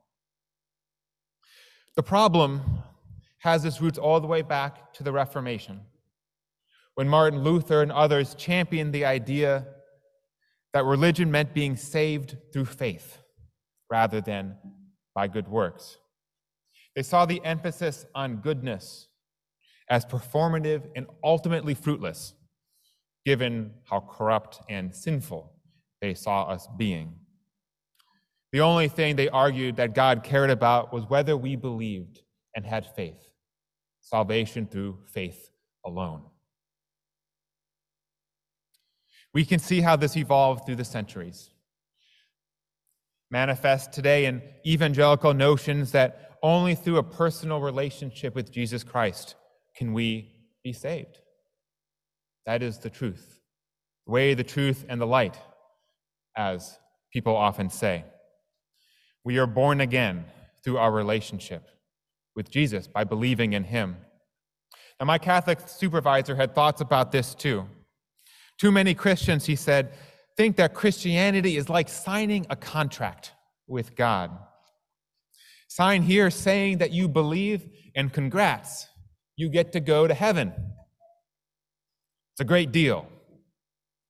The 1.96 2.02
problem 2.02 2.60
has 3.38 3.64
its 3.64 3.80
roots 3.80 3.98
all 3.98 4.20
the 4.20 4.26
way 4.26 4.42
back 4.42 4.92
to 4.94 5.02
the 5.02 5.12
Reformation, 5.12 5.80
when 6.94 7.08
Martin 7.08 7.42
Luther 7.42 7.82
and 7.82 7.92
others 7.92 8.34
championed 8.34 8.92
the 8.92 9.04
idea 9.04 9.66
that 10.72 10.84
religion 10.84 11.30
meant 11.30 11.54
being 11.54 11.76
saved 11.76 12.36
through 12.52 12.64
faith 12.66 13.18
rather 13.90 14.20
than 14.20 14.56
by 15.16 15.26
good 15.26 15.48
works. 15.48 15.96
They 16.94 17.02
saw 17.02 17.24
the 17.24 17.42
emphasis 17.42 18.04
on 18.14 18.36
goodness 18.36 19.08
as 19.88 20.04
performative 20.04 20.82
and 20.94 21.06
ultimately 21.24 21.74
fruitless, 21.74 22.34
given 23.24 23.72
how 23.84 24.00
corrupt 24.00 24.60
and 24.68 24.94
sinful 24.94 25.52
they 26.02 26.12
saw 26.12 26.44
us 26.44 26.68
being. 26.76 27.14
The 28.52 28.60
only 28.60 28.88
thing 28.88 29.16
they 29.16 29.30
argued 29.30 29.76
that 29.76 29.94
God 29.94 30.22
cared 30.22 30.50
about 30.50 30.92
was 30.92 31.08
whether 31.08 31.36
we 31.36 31.56
believed 31.56 32.20
and 32.54 32.66
had 32.66 32.86
faith, 32.94 33.28
salvation 34.02 34.66
through 34.66 34.98
faith 35.12 35.50
alone. 35.84 36.24
We 39.32 39.44
can 39.46 39.58
see 39.58 39.80
how 39.80 39.96
this 39.96 40.16
evolved 40.16 40.66
through 40.66 40.76
the 40.76 40.84
centuries. 40.84 41.50
Manifest 43.30 43.92
today 43.92 44.26
in 44.26 44.42
evangelical 44.64 45.34
notions 45.34 45.92
that 45.92 46.38
only 46.42 46.74
through 46.74 46.98
a 46.98 47.02
personal 47.02 47.60
relationship 47.60 48.34
with 48.34 48.52
Jesus 48.52 48.84
Christ 48.84 49.34
can 49.76 49.92
we 49.92 50.32
be 50.62 50.72
saved. 50.72 51.18
That 52.46 52.62
is 52.62 52.78
the 52.78 52.90
truth. 52.90 53.40
The 54.06 54.12
way, 54.12 54.34
the 54.34 54.44
truth, 54.44 54.84
and 54.88 55.00
the 55.00 55.06
light, 55.06 55.36
as 56.36 56.78
people 57.12 57.36
often 57.36 57.70
say. 57.70 58.04
We 59.24 59.38
are 59.38 59.46
born 59.46 59.80
again 59.80 60.26
through 60.62 60.78
our 60.78 60.92
relationship 60.92 61.68
with 62.36 62.50
Jesus 62.50 62.86
by 62.86 63.02
believing 63.02 63.54
in 63.54 63.64
him. 63.64 63.96
Now, 65.00 65.06
my 65.06 65.18
Catholic 65.18 65.60
supervisor 65.66 66.36
had 66.36 66.54
thoughts 66.54 66.80
about 66.80 67.10
this 67.10 67.34
too. 67.34 67.66
Too 68.58 68.70
many 68.70 68.94
Christians, 68.94 69.46
he 69.46 69.56
said, 69.56 69.92
think 70.36 70.56
that 70.56 70.74
Christianity 70.74 71.56
is 71.56 71.68
like 71.68 71.88
signing 71.88 72.46
a 72.50 72.56
contract 72.56 73.32
with 73.66 73.96
God. 73.96 74.30
Sign 75.68 76.02
here 76.02 76.30
saying 76.30 76.78
that 76.78 76.92
you 76.92 77.08
believe, 77.08 77.66
and 77.94 78.12
congrats, 78.12 78.86
you 79.36 79.48
get 79.48 79.72
to 79.72 79.80
go 79.80 80.06
to 80.06 80.14
heaven. 80.14 80.52
It's 82.32 82.40
a 82.40 82.44
great 82.44 82.70
deal. 82.70 83.06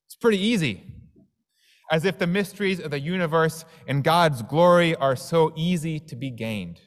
It's 0.05 0.15
pretty 0.15 0.39
easy 0.39 0.83
as 1.89 2.03
if 2.03 2.17
the 2.17 2.27
mysteries 2.27 2.81
of 2.81 2.91
the 2.91 2.99
universe 2.99 3.63
and 3.87 4.03
God's 4.03 4.41
glory 4.41 4.93
are 4.95 5.15
so 5.15 5.53
easy 5.55 5.99
to 6.01 6.15
be 6.17 6.29
gained, 6.29 6.81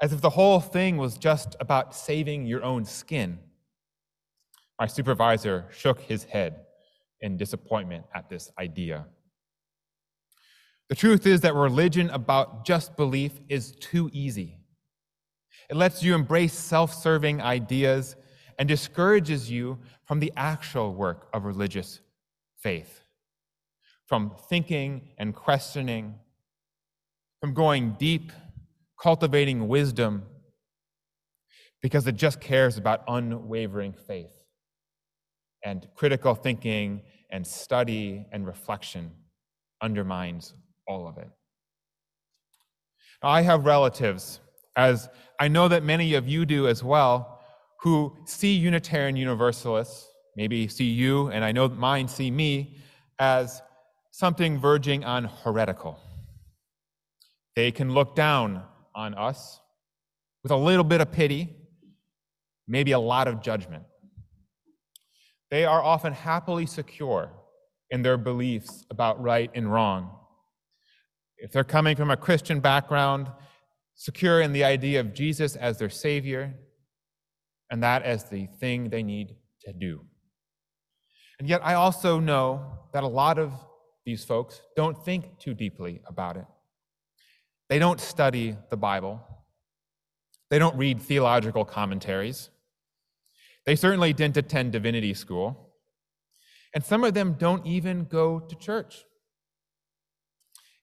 as 0.00 0.12
if 0.12 0.22
the 0.22 0.30
whole 0.30 0.60
thing 0.60 0.96
was 0.96 1.18
just 1.18 1.54
about 1.60 1.94
saving 1.94 2.46
your 2.46 2.64
own 2.64 2.86
skin. 2.86 3.38
My 4.80 4.86
supervisor 4.86 5.66
shook 5.70 6.00
his 6.00 6.24
head 6.24 6.63
in 7.24 7.36
disappointment 7.36 8.04
at 8.14 8.28
this 8.28 8.52
idea. 8.58 9.06
The 10.88 10.94
truth 10.94 11.26
is 11.26 11.40
that 11.40 11.54
religion 11.54 12.10
about 12.10 12.64
just 12.64 12.96
belief 12.96 13.32
is 13.48 13.72
too 13.72 14.08
easy. 14.12 14.58
It 15.68 15.76
lets 15.76 16.02
you 16.02 16.14
embrace 16.14 16.52
self 16.52 16.94
serving 16.94 17.40
ideas 17.40 18.14
and 18.58 18.68
discourages 18.68 19.50
you 19.50 19.78
from 20.04 20.20
the 20.20 20.32
actual 20.36 20.94
work 20.94 21.28
of 21.32 21.44
religious 21.44 22.00
faith 22.62 23.00
from 24.06 24.32
thinking 24.48 25.08
and 25.18 25.34
questioning, 25.34 26.14
from 27.40 27.54
going 27.54 27.96
deep, 27.98 28.32
cultivating 29.00 29.66
wisdom, 29.68 30.24
because 31.82 32.06
it 32.06 32.16
just 32.16 32.40
cares 32.40 32.76
about 32.76 33.02
unwavering 33.08 33.94
faith. 34.06 34.32
And 35.64 35.88
critical 35.94 36.34
thinking 36.34 37.02
and 37.34 37.44
study 37.44 38.24
and 38.30 38.46
reflection 38.46 39.10
undermines 39.82 40.54
all 40.86 41.08
of 41.08 41.18
it. 41.18 41.28
Now, 43.20 43.30
I 43.30 43.42
have 43.42 43.66
relatives, 43.66 44.38
as 44.76 45.08
I 45.40 45.48
know 45.48 45.66
that 45.66 45.82
many 45.82 46.14
of 46.14 46.28
you 46.28 46.46
do 46.46 46.68
as 46.68 46.84
well, 46.84 47.40
who 47.80 48.16
see 48.24 48.52
Unitarian 48.52 49.16
Universalists, 49.16 50.06
maybe 50.36 50.68
see 50.68 50.84
you, 50.84 51.26
and 51.26 51.44
I 51.44 51.50
know 51.50 51.68
mine 51.68 52.06
see 52.06 52.30
me, 52.30 52.76
as 53.18 53.60
something 54.12 54.60
verging 54.60 55.02
on 55.02 55.24
heretical. 55.24 55.98
They 57.56 57.72
can 57.72 57.92
look 57.92 58.14
down 58.14 58.62
on 58.94 59.12
us 59.14 59.58
with 60.44 60.52
a 60.52 60.56
little 60.56 60.84
bit 60.84 61.00
of 61.00 61.10
pity, 61.10 61.56
maybe 62.68 62.92
a 62.92 63.00
lot 63.00 63.26
of 63.26 63.42
judgment. 63.42 63.82
They 65.54 65.66
are 65.66 65.80
often 65.80 66.12
happily 66.12 66.66
secure 66.66 67.30
in 67.88 68.02
their 68.02 68.16
beliefs 68.16 68.84
about 68.90 69.22
right 69.22 69.48
and 69.54 69.72
wrong. 69.72 70.10
If 71.38 71.52
they're 71.52 71.62
coming 71.62 71.94
from 71.94 72.10
a 72.10 72.16
Christian 72.16 72.58
background, 72.58 73.30
secure 73.94 74.40
in 74.40 74.52
the 74.52 74.64
idea 74.64 74.98
of 74.98 75.14
Jesus 75.14 75.54
as 75.54 75.78
their 75.78 75.90
Savior, 75.90 76.52
and 77.70 77.84
that 77.84 78.02
as 78.02 78.24
the 78.24 78.48
thing 78.58 78.88
they 78.88 79.04
need 79.04 79.36
to 79.60 79.72
do. 79.72 80.00
And 81.38 81.48
yet, 81.48 81.60
I 81.64 81.74
also 81.74 82.18
know 82.18 82.80
that 82.92 83.04
a 83.04 83.06
lot 83.22 83.38
of 83.38 83.52
these 84.04 84.24
folks 84.24 84.60
don't 84.74 85.04
think 85.04 85.38
too 85.38 85.54
deeply 85.54 86.00
about 86.08 86.36
it. 86.36 86.46
They 87.68 87.78
don't 87.78 88.00
study 88.00 88.56
the 88.70 88.76
Bible. 88.76 89.20
They 90.50 90.58
don't 90.58 90.76
read 90.76 91.00
theological 91.00 91.64
commentaries. 91.64 92.50
They 93.66 93.76
certainly 93.76 94.12
didn't 94.12 94.36
attend 94.36 94.72
divinity 94.72 95.14
school. 95.14 95.74
And 96.74 96.84
some 96.84 97.04
of 97.04 97.14
them 97.14 97.34
don't 97.38 97.64
even 97.66 98.04
go 98.04 98.40
to 98.40 98.56
church. 98.56 99.04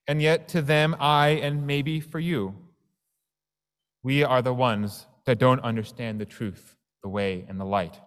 And 0.08 0.20
yet, 0.20 0.48
to 0.48 0.62
them, 0.62 0.96
I, 0.98 1.28
and 1.28 1.66
maybe 1.66 2.00
for 2.00 2.18
you, 2.18 2.54
we 4.02 4.24
are 4.24 4.42
the 4.42 4.54
ones 4.54 5.06
that 5.26 5.38
don't 5.38 5.60
understand 5.60 6.20
the 6.20 6.24
truth, 6.26 6.74
the 7.02 7.08
way, 7.08 7.44
and 7.48 7.60
the 7.60 7.64
light, 7.64 8.00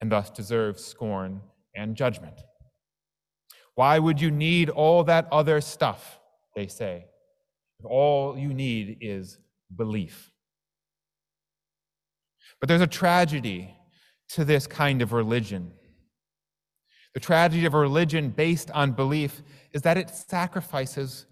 and 0.00 0.12
thus 0.12 0.28
deserve 0.28 0.78
scorn 0.78 1.40
and 1.74 1.96
judgment. 1.96 2.42
Why 3.74 3.98
would 3.98 4.20
you 4.20 4.30
need 4.30 4.68
all 4.68 5.04
that 5.04 5.28
other 5.32 5.60
stuff? 5.60 6.18
They 6.54 6.66
say. 6.66 7.06
All 7.84 8.36
you 8.36 8.52
need 8.52 8.98
is 9.00 9.38
belief. 9.74 10.30
But 12.60 12.68
there's 12.68 12.80
a 12.80 12.86
tragedy 12.86 13.74
to 14.30 14.44
this 14.44 14.66
kind 14.66 15.02
of 15.02 15.12
religion. 15.12 15.72
The 17.14 17.20
tragedy 17.20 17.64
of 17.64 17.74
a 17.74 17.78
religion 17.78 18.30
based 18.30 18.70
on 18.72 18.92
belief 18.92 19.42
is 19.72 19.82
that 19.82 19.96
it 19.96 20.10
sacrifices 20.10 21.26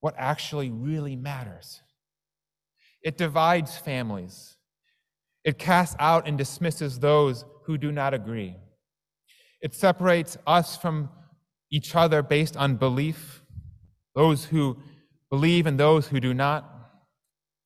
what 0.00 0.14
actually 0.16 0.70
really 0.70 1.16
matters. 1.16 1.82
It 3.02 3.18
divides 3.18 3.76
families. 3.76 4.56
It 5.44 5.58
casts 5.58 5.96
out 5.98 6.26
and 6.28 6.36
dismisses 6.36 6.98
those 6.98 7.44
who 7.64 7.78
do 7.78 7.92
not 7.92 8.14
agree. 8.14 8.56
It 9.62 9.74
separates 9.74 10.36
us 10.46 10.76
from 10.76 11.10
each 11.70 11.94
other 11.94 12.22
based 12.22 12.56
on 12.56 12.76
belief, 12.76 13.42
those 14.14 14.46
who 14.46 14.78
believe 15.30 15.66
and 15.66 15.78
those 15.78 16.08
who 16.08 16.20
do 16.20 16.34
not, 16.34 16.64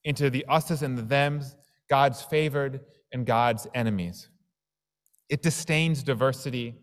into 0.04 0.28
the 0.28 0.44
us's 0.48 0.82
and 0.82 0.98
the 0.98 1.02
them's, 1.02 1.56
God's 1.88 2.22
favored 2.22 2.80
and 3.12 3.26
God's 3.26 3.66
enemies. 3.74 4.28
It 5.28 5.42
disdains 5.42 6.02
diversity, 6.02 6.76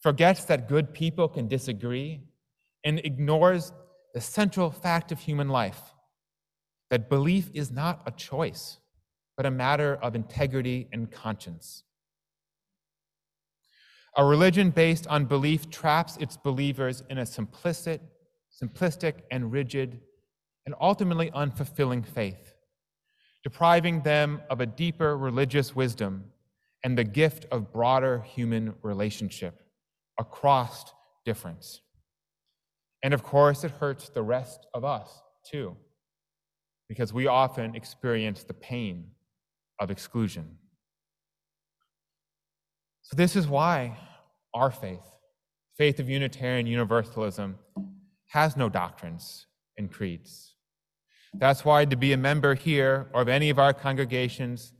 forgets 0.00 0.44
that 0.44 0.68
good 0.68 0.92
people 0.92 1.28
can 1.28 1.48
disagree, 1.48 2.20
and 2.84 3.00
ignores 3.00 3.72
the 4.12 4.20
central 4.20 4.70
fact 4.70 5.10
of 5.12 5.20
human 5.20 5.48
life 5.48 5.94
that 6.90 7.08
belief 7.08 7.50
is 7.54 7.70
not 7.70 8.02
a 8.06 8.10
choice, 8.10 8.78
but 9.36 9.46
a 9.46 9.50
matter 9.50 9.96
of 9.96 10.14
integrity 10.14 10.88
and 10.92 11.10
conscience. 11.10 11.82
A 14.16 14.24
religion 14.24 14.70
based 14.70 15.06
on 15.08 15.24
belief 15.24 15.70
traps 15.70 16.16
its 16.18 16.36
believers 16.36 17.02
in 17.10 17.18
a 17.18 17.22
simplistic, 17.22 18.00
simplistic 18.62 19.14
and 19.30 19.50
rigid 19.50 20.00
and 20.66 20.74
ultimately 20.80 21.30
unfulfilling 21.32 22.06
faith, 22.06 22.53
depriving 23.44 24.00
them 24.00 24.40
of 24.50 24.60
a 24.60 24.66
deeper 24.66 25.16
religious 25.16 25.76
wisdom 25.76 26.24
and 26.82 26.98
the 26.98 27.04
gift 27.04 27.46
of 27.52 27.72
broader 27.72 28.22
human 28.22 28.74
relationship 28.82 29.62
across 30.18 30.92
difference. 31.24 31.82
And 33.02 33.12
of 33.12 33.22
course, 33.22 33.62
it 33.64 33.70
hurts 33.70 34.08
the 34.08 34.22
rest 34.22 34.66
of 34.72 34.84
us 34.84 35.20
too, 35.50 35.76
because 36.88 37.12
we 37.12 37.26
often 37.26 37.74
experience 37.74 38.42
the 38.42 38.54
pain 38.54 39.10
of 39.78 39.90
exclusion. 39.90 40.56
So, 43.02 43.16
this 43.16 43.36
is 43.36 43.46
why 43.46 43.98
our 44.54 44.70
faith, 44.70 45.04
faith 45.76 46.00
of 46.00 46.08
Unitarian 46.08 46.66
Universalism, 46.66 47.58
has 48.28 48.56
no 48.56 48.70
doctrines 48.70 49.46
and 49.76 49.92
creeds. 49.92 50.53
That's 51.36 51.64
why 51.64 51.84
to 51.84 51.96
be 51.96 52.12
a 52.12 52.16
member 52.16 52.54
here 52.54 53.08
or 53.12 53.22
of 53.22 53.28
any 53.28 53.50
of 53.50 53.58
our 53.58 53.72
congregations, 53.72 54.72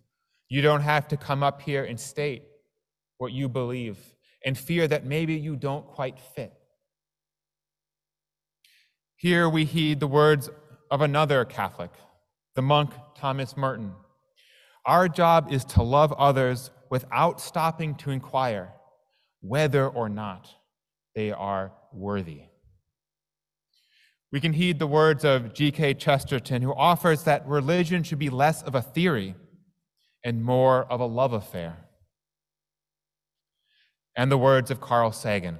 you 0.48 0.62
don't 0.62 0.82
have 0.82 1.08
to 1.08 1.16
come 1.16 1.42
up 1.42 1.62
here 1.62 1.84
and 1.84 1.98
state 1.98 2.44
what 3.18 3.32
you 3.32 3.48
believe 3.48 3.98
and 4.44 4.56
fear 4.56 4.86
that 4.86 5.04
maybe 5.04 5.34
you 5.34 5.56
don't 5.56 5.86
quite 5.86 6.18
fit. 6.34 6.52
Here 9.16 9.48
we 9.48 9.64
heed 9.64 10.00
the 10.00 10.06
words 10.06 10.50
of 10.90 11.00
another 11.00 11.44
Catholic, 11.44 11.90
the 12.54 12.62
monk 12.62 12.90
Thomas 13.16 13.56
Merton. 13.56 13.92
Our 14.86 15.08
job 15.08 15.50
is 15.50 15.64
to 15.66 15.82
love 15.82 16.12
others 16.12 16.70
without 16.90 17.40
stopping 17.40 17.94
to 17.96 18.10
inquire 18.10 18.74
whether 19.40 19.88
or 19.88 20.08
not 20.08 20.48
they 21.14 21.32
are 21.32 21.72
worthy. 21.92 22.42
We 24.34 24.40
can 24.40 24.52
heed 24.52 24.80
the 24.80 24.88
words 24.88 25.24
of 25.24 25.54
G.K. 25.54 25.94
Chesterton, 25.94 26.60
who 26.60 26.74
offers 26.74 27.22
that 27.22 27.46
religion 27.46 28.02
should 28.02 28.18
be 28.18 28.30
less 28.30 28.64
of 28.64 28.74
a 28.74 28.82
theory 28.82 29.36
and 30.24 30.42
more 30.42 30.86
of 30.86 30.98
a 30.98 31.06
love 31.06 31.32
affair. 31.32 31.76
And 34.16 34.32
the 34.32 34.36
words 34.36 34.72
of 34.72 34.80
Carl 34.80 35.12
Sagan 35.12 35.58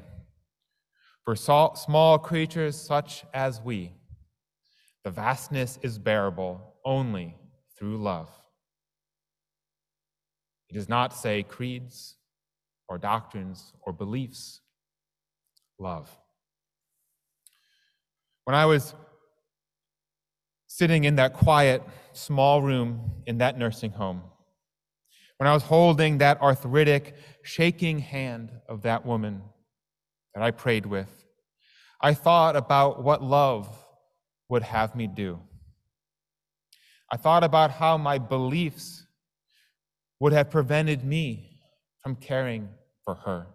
For 1.24 1.36
small 1.36 2.18
creatures 2.18 2.74
such 2.74 3.24
as 3.32 3.60
we, 3.60 3.92
the 5.04 5.10
vastness 5.12 5.78
is 5.82 5.96
bearable 5.96 6.74
only 6.84 7.36
through 7.78 7.98
love. 7.98 8.28
He 10.66 10.74
does 10.74 10.88
not 10.88 11.14
say 11.14 11.44
creeds 11.44 12.16
or 12.88 12.98
doctrines 12.98 13.72
or 13.82 13.92
beliefs, 13.92 14.62
love. 15.78 16.10
When 18.44 18.54
I 18.54 18.66
was 18.66 18.94
sitting 20.66 21.04
in 21.04 21.16
that 21.16 21.32
quiet, 21.32 21.82
small 22.12 22.62
room 22.62 23.22
in 23.26 23.38
that 23.38 23.58
nursing 23.58 23.92
home, 23.92 24.22
when 25.38 25.48
I 25.48 25.54
was 25.54 25.62
holding 25.62 26.18
that 26.18 26.40
arthritic, 26.40 27.14
shaking 27.42 27.98
hand 27.98 28.50
of 28.68 28.82
that 28.82 29.04
woman 29.04 29.42
that 30.34 30.42
I 30.42 30.50
prayed 30.50 30.86
with, 30.86 31.24
I 32.00 32.14
thought 32.14 32.54
about 32.54 33.02
what 33.02 33.22
love 33.22 33.68
would 34.48 34.62
have 34.62 34.94
me 34.94 35.06
do. 35.06 35.40
I 37.10 37.16
thought 37.16 37.44
about 37.44 37.70
how 37.70 37.96
my 37.96 38.18
beliefs 38.18 39.06
would 40.20 40.32
have 40.32 40.50
prevented 40.50 41.04
me 41.04 41.60
from 42.02 42.16
caring 42.16 42.68
for 43.04 43.14
her. 43.14 43.46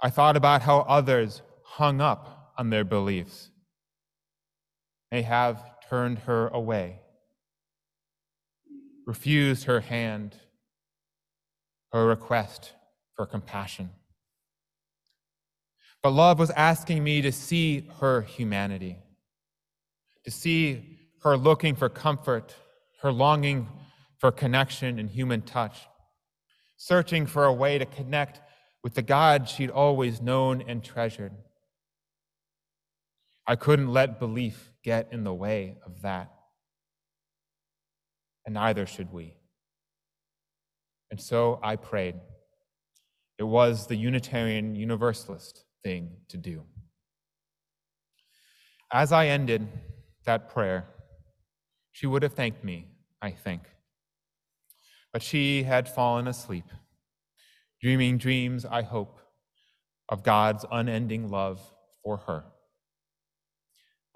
I 0.00 0.10
thought 0.10 0.36
about 0.36 0.62
how 0.62 0.80
others 0.80 1.42
hung 1.64 2.00
up 2.00 2.37
on 2.58 2.70
their 2.70 2.84
beliefs, 2.84 3.50
may 5.10 5.22
have 5.22 5.62
turned 5.88 6.18
her 6.20 6.48
away 6.48 6.98
refused 9.08 9.64
her 9.64 9.80
hand, 9.80 10.36
her 11.92 12.04
request 12.04 12.74
for 13.16 13.24
compassion. 13.24 13.88
But 16.02 16.10
love 16.10 16.38
was 16.38 16.50
asking 16.50 17.02
me 17.02 17.22
to 17.22 17.32
see 17.32 17.88
her 18.00 18.20
humanity, 18.20 18.98
to 20.26 20.30
see 20.30 20.98
her 21.22 21.38
looking 21.38 21.74
for 21.74 21.88
comfort, 21.88 22.54
her 23.00 23.10
longing 23.10 23.66
for 24.18 24.30
connection 24.30 24.98
and 24.98 25.08
human 25.08 25.40
touch, 25.40 25.78
searching 26.76 27.24
for 27.24 27.46
a 27.46 27.52
way 27.52 27.78
to 27.78 27.86
connect 27.86 28.42
with 28.84 28.92
the 28.92 29.00
God 29.00 29.48
she'd 29.48 29.70
always 29.70 30.20
known 30.20 30.62
and 30.68 30.84
treasured. 30.84 31.32
I 33.48 33.56
couldn't 33.56 33.88
let 33.88 34.20
belief 34.20 34.72
get 34.84 35.08
in 35.10 35.24
the 35.24 35.34
way 35.34 35.78
of 35.84 36.02
that 36.02 36.30
and 38.44 38.54
neither 38.54 38.86
should 38.86 39.12
we. 39.12 39.34
And 41.10 41.20
so 41.20 41.58
I 41.62 41.76
prayed. 41.76 42.14
It 43.38 43.44
was 43.44 43.86
the 43.86 43.96
Unitarian 43.96 44.74
Universalist 44.74 45.64
thing 45.82 46.10
to 46.28 46.36
do. 46.36 46.64
As 48.92 49.12
I 49.12 49.26
ended 49.26 49.68
that 50.24 50.48
prayer, 50.48 50.86
she 51.92 52.06
would 52.06 52.22
have 52.22 52.32
thanked 52.32 52.64
me, 52.64 52.88
I 53.20 53.30
think. 53.32 53.62
But 55.12 55.22
she 55.22 55.62
had 55.62 55.88
fallen 55.88 56.26
asleep, 56.26 56.66
dreaming 57.82 58.18
dreams, 58.18 58.64
I 58.64 58.80
hope, 58.80 59.20
of 60.08 60.22
God's 60.22 60.64
unending 60.70 61.30
love 61.30 61.60
for 62.02 62.18
her. 62.18 62.44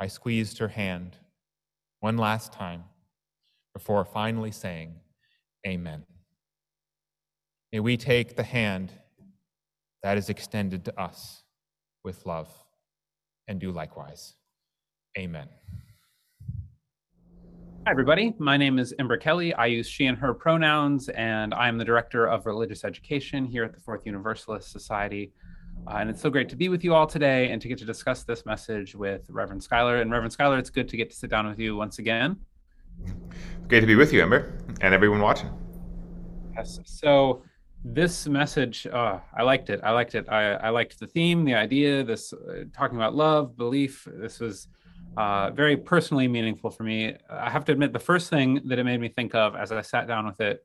I 0.03 0.09
squeezed 0.09 0.59
her 0.59 0.67
hand 0.67 1.17
one 2.01 2.17
last 2.17 2.53
time 2.53 2.83
before 3.73 4.05
finally 4.05 4.51
saying, 4.51 4.97
Amen. 5.65 6.03
May 7.73 7.79
we 7.79 7.97
take 7.97 8.35
the 8.35 8.43
hand 8.43 8.91
that 10.03 10.19
is 10.19 10.29
extended 10.29 10.85
to 10.87 11.01
us 11.01 11.45
with 12.03 12.27
love 12.27 12.49
and 13.47 13.61
do 13.61 13.71
likewise. 13.71 14.35
Amen. 15.17 15.47
Hi, 17.87 17.93
everybody. 17.93 18.35
My 18.41 18.57
name 18.57 18.81
is 18.81 18.93
Ember 18.99 19.19
Kelly. 19.19 19.55
I 19.55 19.67
use 19.67 19.87
she 19.87 20.07
and 20.07 20.19
her 20.19 20.35
pronouns, 20.35 21.11
and 21.11 21.55
I'm 21.55 21.79
the 21.79 21.85
director 21.85 22.27
of 22.27 22.47
religious 22.47 22.83
education 22.83 23.45
here 23.45 23.63
at 23.63 23.73
the 23.73 23.79
Fourth 23.79 24.05
Universalist 24.05 24.73
Society. 24.73 25.33
Uh, 25.87 25.97
and 25.97 26.11
it's 26.11 26.21
so 26.21 26.31
great 26.31 26.49
to 26.49 26.57
be 26.57 26.69
with 26.69 26.85
you 26.85 26.95
all 26.95 27.07
today 27.07 27.51
and 27.51 27.61
to 27.61 27.69
get 27.69 27.79
to 27.79 27.85
discuss 27.85 28.23
this 28.23 28.47
message 28.47 28.95
with 28.95 29.29
Reverend 29.29 29.63
Schuyler. 29.63 30.01
And 30.01 30.11
Reverend 30.11 30.33
Schuyler, 30.33 30.59
it's 30.59 30.71
good 30.71 30.89
to 30.89 30.97
get 30.97 31.11
to 31.11 31.17
sit 31.17 31.31
down 31.31 31.47
with 31.49 31.59
you 31.59 31.77
once 31.77 31.99
again. 31.99 32.37
Great 33.69 33.81
to 33.81 33.87
be 33.87 33.97
with 33.97 34.13
you, 34.13 34.23
Ember, 34.23 34.59
and 34.81 34.95
everyone 34.95 35.21
watching. 35.21 35.51
Yes. 36.55 36.79
So 36.85 37.43
this 37.85 38.29
message, 38.29 38.87
uh, 38.87 39.19
I 39.37 39.43
liked 39.43 39.71
it. 39.71 39.81
I 39.83 39.91
liked 39.91 40.15
it. 40.15 40.29
I, 40.29 40.53
I 40.55 40.69
liked 40.69 41.01
the 41.01 41.07
theme, 41.07 41.45
the 41.45 41.55
idea, 41.55 42.05
this 42.05 42.33
uh, 42.33 42.65
talking 42.73 42.97
about 42.97 43.15
love, 43.15 43.57
belief. 43.57 44.07
This 44.07 44.39
was 44.39 44.69
uh, 45.17 45.51
very 45.51 45.77
personally 45.77 46.29
meaningful 46.29 46.71
for 46.71 46.85
me. 46.85 47.17
I 47.29 47.51
have 47.51 47.65
to 47.67 47.73
admit, 47.73 47.93
the 47.93 47.99
first 47.99 48.31
thing 48.31 48.61
that 48.67 48.79
it 48.79 48.85
made 48.85 49.01
me 49.01 49.09
think 49.09 49.35
of 49.35 49.57
as 49.57 49.73
I 49.73 49.81
sat 49.81 50.07
down 50.07 50.27
with 50.27 50.41
it 50.41 50.65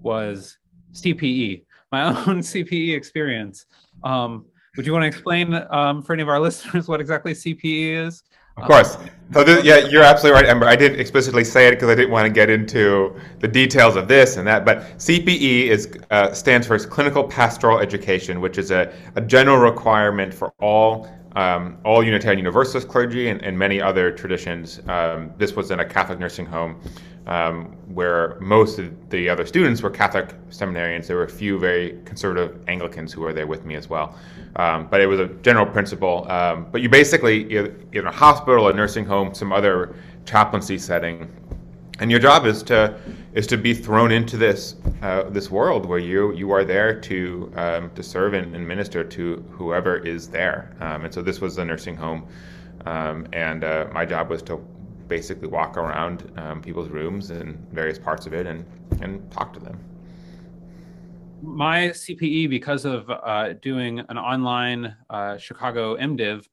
was 0.00 0.56
CPE, 0.92 1.64
my 1.92 2.04
own 2.26 2.40
CPE 2.40 2.96
experience. 2.96 3.66
Um, 4.02 4.46
would 4.76 4.86
you 4.86 4.92
want 4.92 5.02
to 5.02 5.08
explain 5.08 5.54
um, 5.70 6.02
for 6.02 6.12
any 6.12 6.22
of 6.22 6.28
our 6.28 6.40
listeners 6.48 6.88
what 6.88 7.00
exactly 7.00 7.32
CPE 7.32 8.06
is? 8.06 8.22
Of 8.56 8.68
course. 8.68 8.96
So 9.32 9.42
this, 9.42 9.64
yeah, 9.64 9.78
you're 9.78 10.04
absolutely 10.04 10.40
right, 10.40 10.48
Ember. 10.48 10.66
I 10.66 10.76
didn't 10.76 11.00
explicitly 11.00 11.42
say 11.42 11.66
it 11.66 11.72
because 11.72 11.88
I 11.88 11.96
didn't 11.96 12.12
want 12.12 12.26
to 12.26 12.32
get 12.32 12.50
into 12.50 13.18
the 13.40 13.48
details 13.48 13.96
of 13.96 14.06
this 14.06 14.36
and 14.36 14.46
that. 14.46 14.64
But 14.64 14.82
CPE 14.98 15.66
is 15.66 15.98
uh, 16.12 16.32
stands 16.32 16.66
for 16.66 16.78
Clinical 16.78 17.24
Pastoral 17.24 17.80
Education, 17.80 18.40
which 18.40 18.56
is 18.56 18.70
a, 18.70 18.94
a 19.16 19.20
general 19.20 19.56
requirement 19.56 20.32
for 20.32 20.52
all 20.60 21.08
um, 21.34 21.78
all 21.84 22.04
Unitarian 22.04 22.38
Universalist 22.38 22.86
clergy 22.86 23.28
and, 23.28 23.42
and 23.42 23.58
many 23.58 23.80
other 23.80 24.12
traditions. 24.12 24.80
Um, 24.86 25.32
this 25.36 25.56
was 25.56 25.72
in 25.72 25.80
a 25.80 25.84
Catholic 25.84 26.20
nursing 26.20 26.46
home 26.46 26.80
um, 27.26 27.76
where 27.94 28.38
most 28.40 28.78
of 28.78 28.92
the 29.10 29.28
other 29.28 29.46
students 29.46 29.82
were 29.82 29.90
Catholic 29.90 30.34
seminarians. 30.50 31.06
There 31.06 31.16
were 31.16 31.24
a 31.24 31.28
few 31.28 31.58
very 31.58 31.98
conservative 32.04 32.62
Anglicans 32.68 33.12
who 33.12 33.22
were 33.22 33.32
there 33.32 33.46
with 33.46 33.64
me 33.64 33.76
as 33.76 33.88
well. 33.88 34.16
Um, 34.56 34.86
but 34.90 35.00
it 35.00 35.06
was 35.06 35.20
a 35.20 35.28
general 35.42 35.66
principle. 35.66 36.30
Um, 36.30 36.66
but 36.70 36.82
you 36.82 36.88
basically, 36.88 37.50
you're 37.50 37.72
in 37.92 38.06
a 38.06 38.12
hospital, 38.12 38.68
a 38.68 38.72
nursing 38.72 39.04
home, 39.04 39.34
some 39.34 39.52
other 39.52 39.96
chaplaincy 40.26 40.78
setting, 40.78 41.30
and 42.00 42.10
your 42.10 42.20
job 42.20 42.44
is 42.46 42.62
to 42.64 42.98
is 43.34 43.46
to 43.48 43.56
be 43.56 43.74
thrown 43.74 44.10
into 44.10 44.36
this 44.36 44.76
uh, 45.02 45.24
this 45.30 45.50
world 45.50 45.86
where 45.86 45.98
you 45.98 46.32
you 46.32 46.50
are 46.50 46.64
there 46.64 46.98
to 47.00 47.52
um, 47.56 47.90
to 47.94 48.02
serve 48.02 48.34
and, 48.34 48.54
and, 48.54 48.66
minister 48.66 49.04
to 49.04 49.44
whoever 49.50 49.98
is 49.98 50.28
there. 50.28 50.74
Um, 50.80 51.04
and 51.04 51.14
so 51.14 51.22
this 51.22 51.40
was 51.40 51.56
the 51.56 51.64
nursing 51.64 51.96
home, 51.96 52.26
um, 52.86 53.28
and 53.32 53.62
uh, 53.62 53.86
my 53.92 54.04
job 54.04 54.28
was 54.28 54.42
to 54.42 54.64
basically 55.08 55.48
walk 55.48 55.76
around 55.76 56.32
um, 56.36 56.60
people's 56.60 56.88
rooms 56.88 57.30
and 57.30 57.58
various 57.72 57.98
parts 57.98 58.26
of 58.26 58.32
it 58.34 58.46
and 58.46 58.64
and 59.00 59.30
talk 59.30 59.52
to 59.52 59.60
them 59.60 59.78
my 61.44 61.88
CPE, 61.88 62.48
because 62.48 62.84
of 62.84 63.08
uh, 63.10 63.52
doing 63.54 64.00
an 64.08 64.18
online 64.18 64.96
uh, 65.10 65.36
Chicago 65.36 65.96
MDiv, 65.96 66.46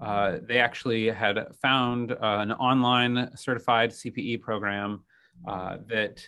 uh, 0.00 0.38
they 0.42 0.58
actually 0.58 1.06
had 1.06 1.38
found 1.60 2.12
uh, 2.12 2.16
an 2.20 2.52
online 2.52 3.30
certified 3.36 3.90
CPE 3.90 4.40
program 4.40 5.04
uh, 5.46 5.78
that 5.88 6.26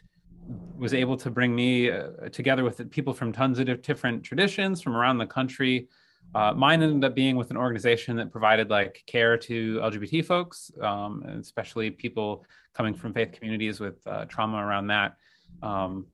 was 0.77 0.93
able 0.93 1.17
to 1.17 1.31
bring 1.31 1.55
me 1.55 1.91
uh, 1.91 2.09
together 2.33 2.65
with 2.65 2.91
people 2.91 3.15
from 3.15 3.33
tons 3.33 3.59
of 3.59 3.83
different 3.83 4.23
traditions 4.25 4.83
from 4.83 4.97
around 4.97 5.19
the 5.19 5.27
country. 5.27 5.89
Mine 6.35 6.83
ended 6.83 7.05
up 7.05 7.15
being 7.15 7.37
with 7.37 7.51
an 7.51 7.57
organization 7.57 8.17
that 8.17 8.31
provided 8.31 8.71
like 8.71 9.03
care 9.07 9.37
to 9.37 9.79
LGBT 9.79 10.25
folks, 10.25 10.71
um, 10.81 11.23
especially 11.41 11.91
people 11.91 12.45
coming 12.75 12.95
from 12.95 13.13
faith 13.13 13.33
communities 13.33 13.81
with 13.81 13.97
trauma 14.29 14.59
around 14.59 14.89
that. 14.89 15.17
Um, 15.63 16.07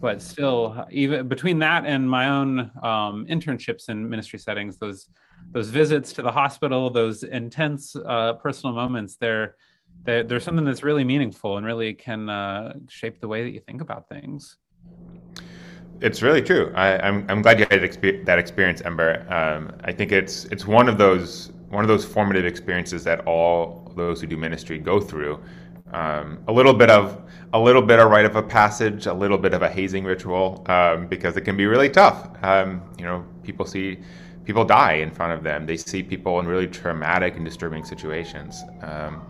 but 0.00 0.20
still 0.20 0.86
even 0.90 1.28
between 1.28 1.58
that 1.60 1.86
and 1.86 2.08
my 2.08 2.28
own 2.28 2.70
um, 2.82 3.26
internships 3.28 3.88
in 3.88 4.08
ministry 4.08 4.38
settings 4.38 4.76
those 4.76 5.08
those 5.52 5.70
visits 5.70 6.12
to 6.12 6.20
the 6.20 6.30
hospital 6.30 6.90
those 6.90 7.22
intense 7.22 7.96
uh, 7.96 8.34
personal 8.34 8.74
moments 8.74 9.16
they're 9.16 9.56
there's 10.04 10.44
something 10.44 10.64
that's 10.64 10.82
really 10.82 11.04
meaningful 11.04 11.56
and 11.56 11.66
really 11.66 11.94
can 11.94 12.28
uh, 12.28 12.74
shape 12.88 13.20
the 13.20 13.28
way 13.28 13.42
that 13.42 13.50
you 13.50 13.60
think 13.60 13.80
about 13.80 14.08
things. 14.08 14.56
It's 16.00 16.22
really 16.22 16.42
true. 16.42 16.72
I, 16.76 16.90
am 16.90 17.00
I'm, 17.02 17.26
I'm 17.28 17.42
glad 17.42 17.58
you 17.58 17.66
had 17.70 17.80
that 18.26 18.38
experience, 18.38 18.80
Ember. 18.82 19.26
Um, 19.32 19.72
I 19.82 19.92
think 19.92 20.12
it's 20.12 20.44
it's 20.46 20.66
one 20.66 20.88
of 20.88 20.96
those 20.96 21.50
one 21.70 21.84
of 21.84 21.88
those 21.88 22.04
formative 22.04 22.44
experiences 22.44 23.04
that 23.04 23.20
all 23.26 23.92
those 23.96 24.20
who 24.20 24.26
do 24.26 24.36
ministry 24.36 24.78
go 24.78 25.00
through. 25.00 25.40
Um, 25.92 26.38
a 26.46 26.52
little 26.52 26.74
bit 26.74 26.90
of 26.90 27.22
a 27.52 27.58
little 27.58 27.82
bit 27.82 27.98
of 27.98 28.10
rite 28.10 28.26
of 28.26 28.36
a 28.36 28.42
passage, 28.42 29.06
a 29.06 29.12
little 29.12 29.38
bit 29.38 29.54
of 29.54 29.62
a 29.62 29.68
hazing 29.68 30.04
ritual, 30.04 30.64
um, 30.66 31.06
because 31.06 31.36
it 31.36 31.42
can 31.42 31.56
be 31.56 31.66
really 31.66 31.88
tough. 31.88 32.30
Um, 32.44 32.82
you 32.98 33.04
know, 33.04 33.24
people 33.42 33.66
see 33.66 33.98
people 34.44 34.64
die 34.64 34.94
in 34.94 35.10
front 35.10 35.32
of 35.32 35.42
them. 35.42 35.66
They 35.66 35.76
see 35.76 36.02
people 36.02 36.38
in 36.40 36.46
really 36.46 36.66
traumatic 36.66 37.36
and 37.36 37.44
disturbing 37.44 37.84
situations. 37.84 38.62
Um, 38.82 39.22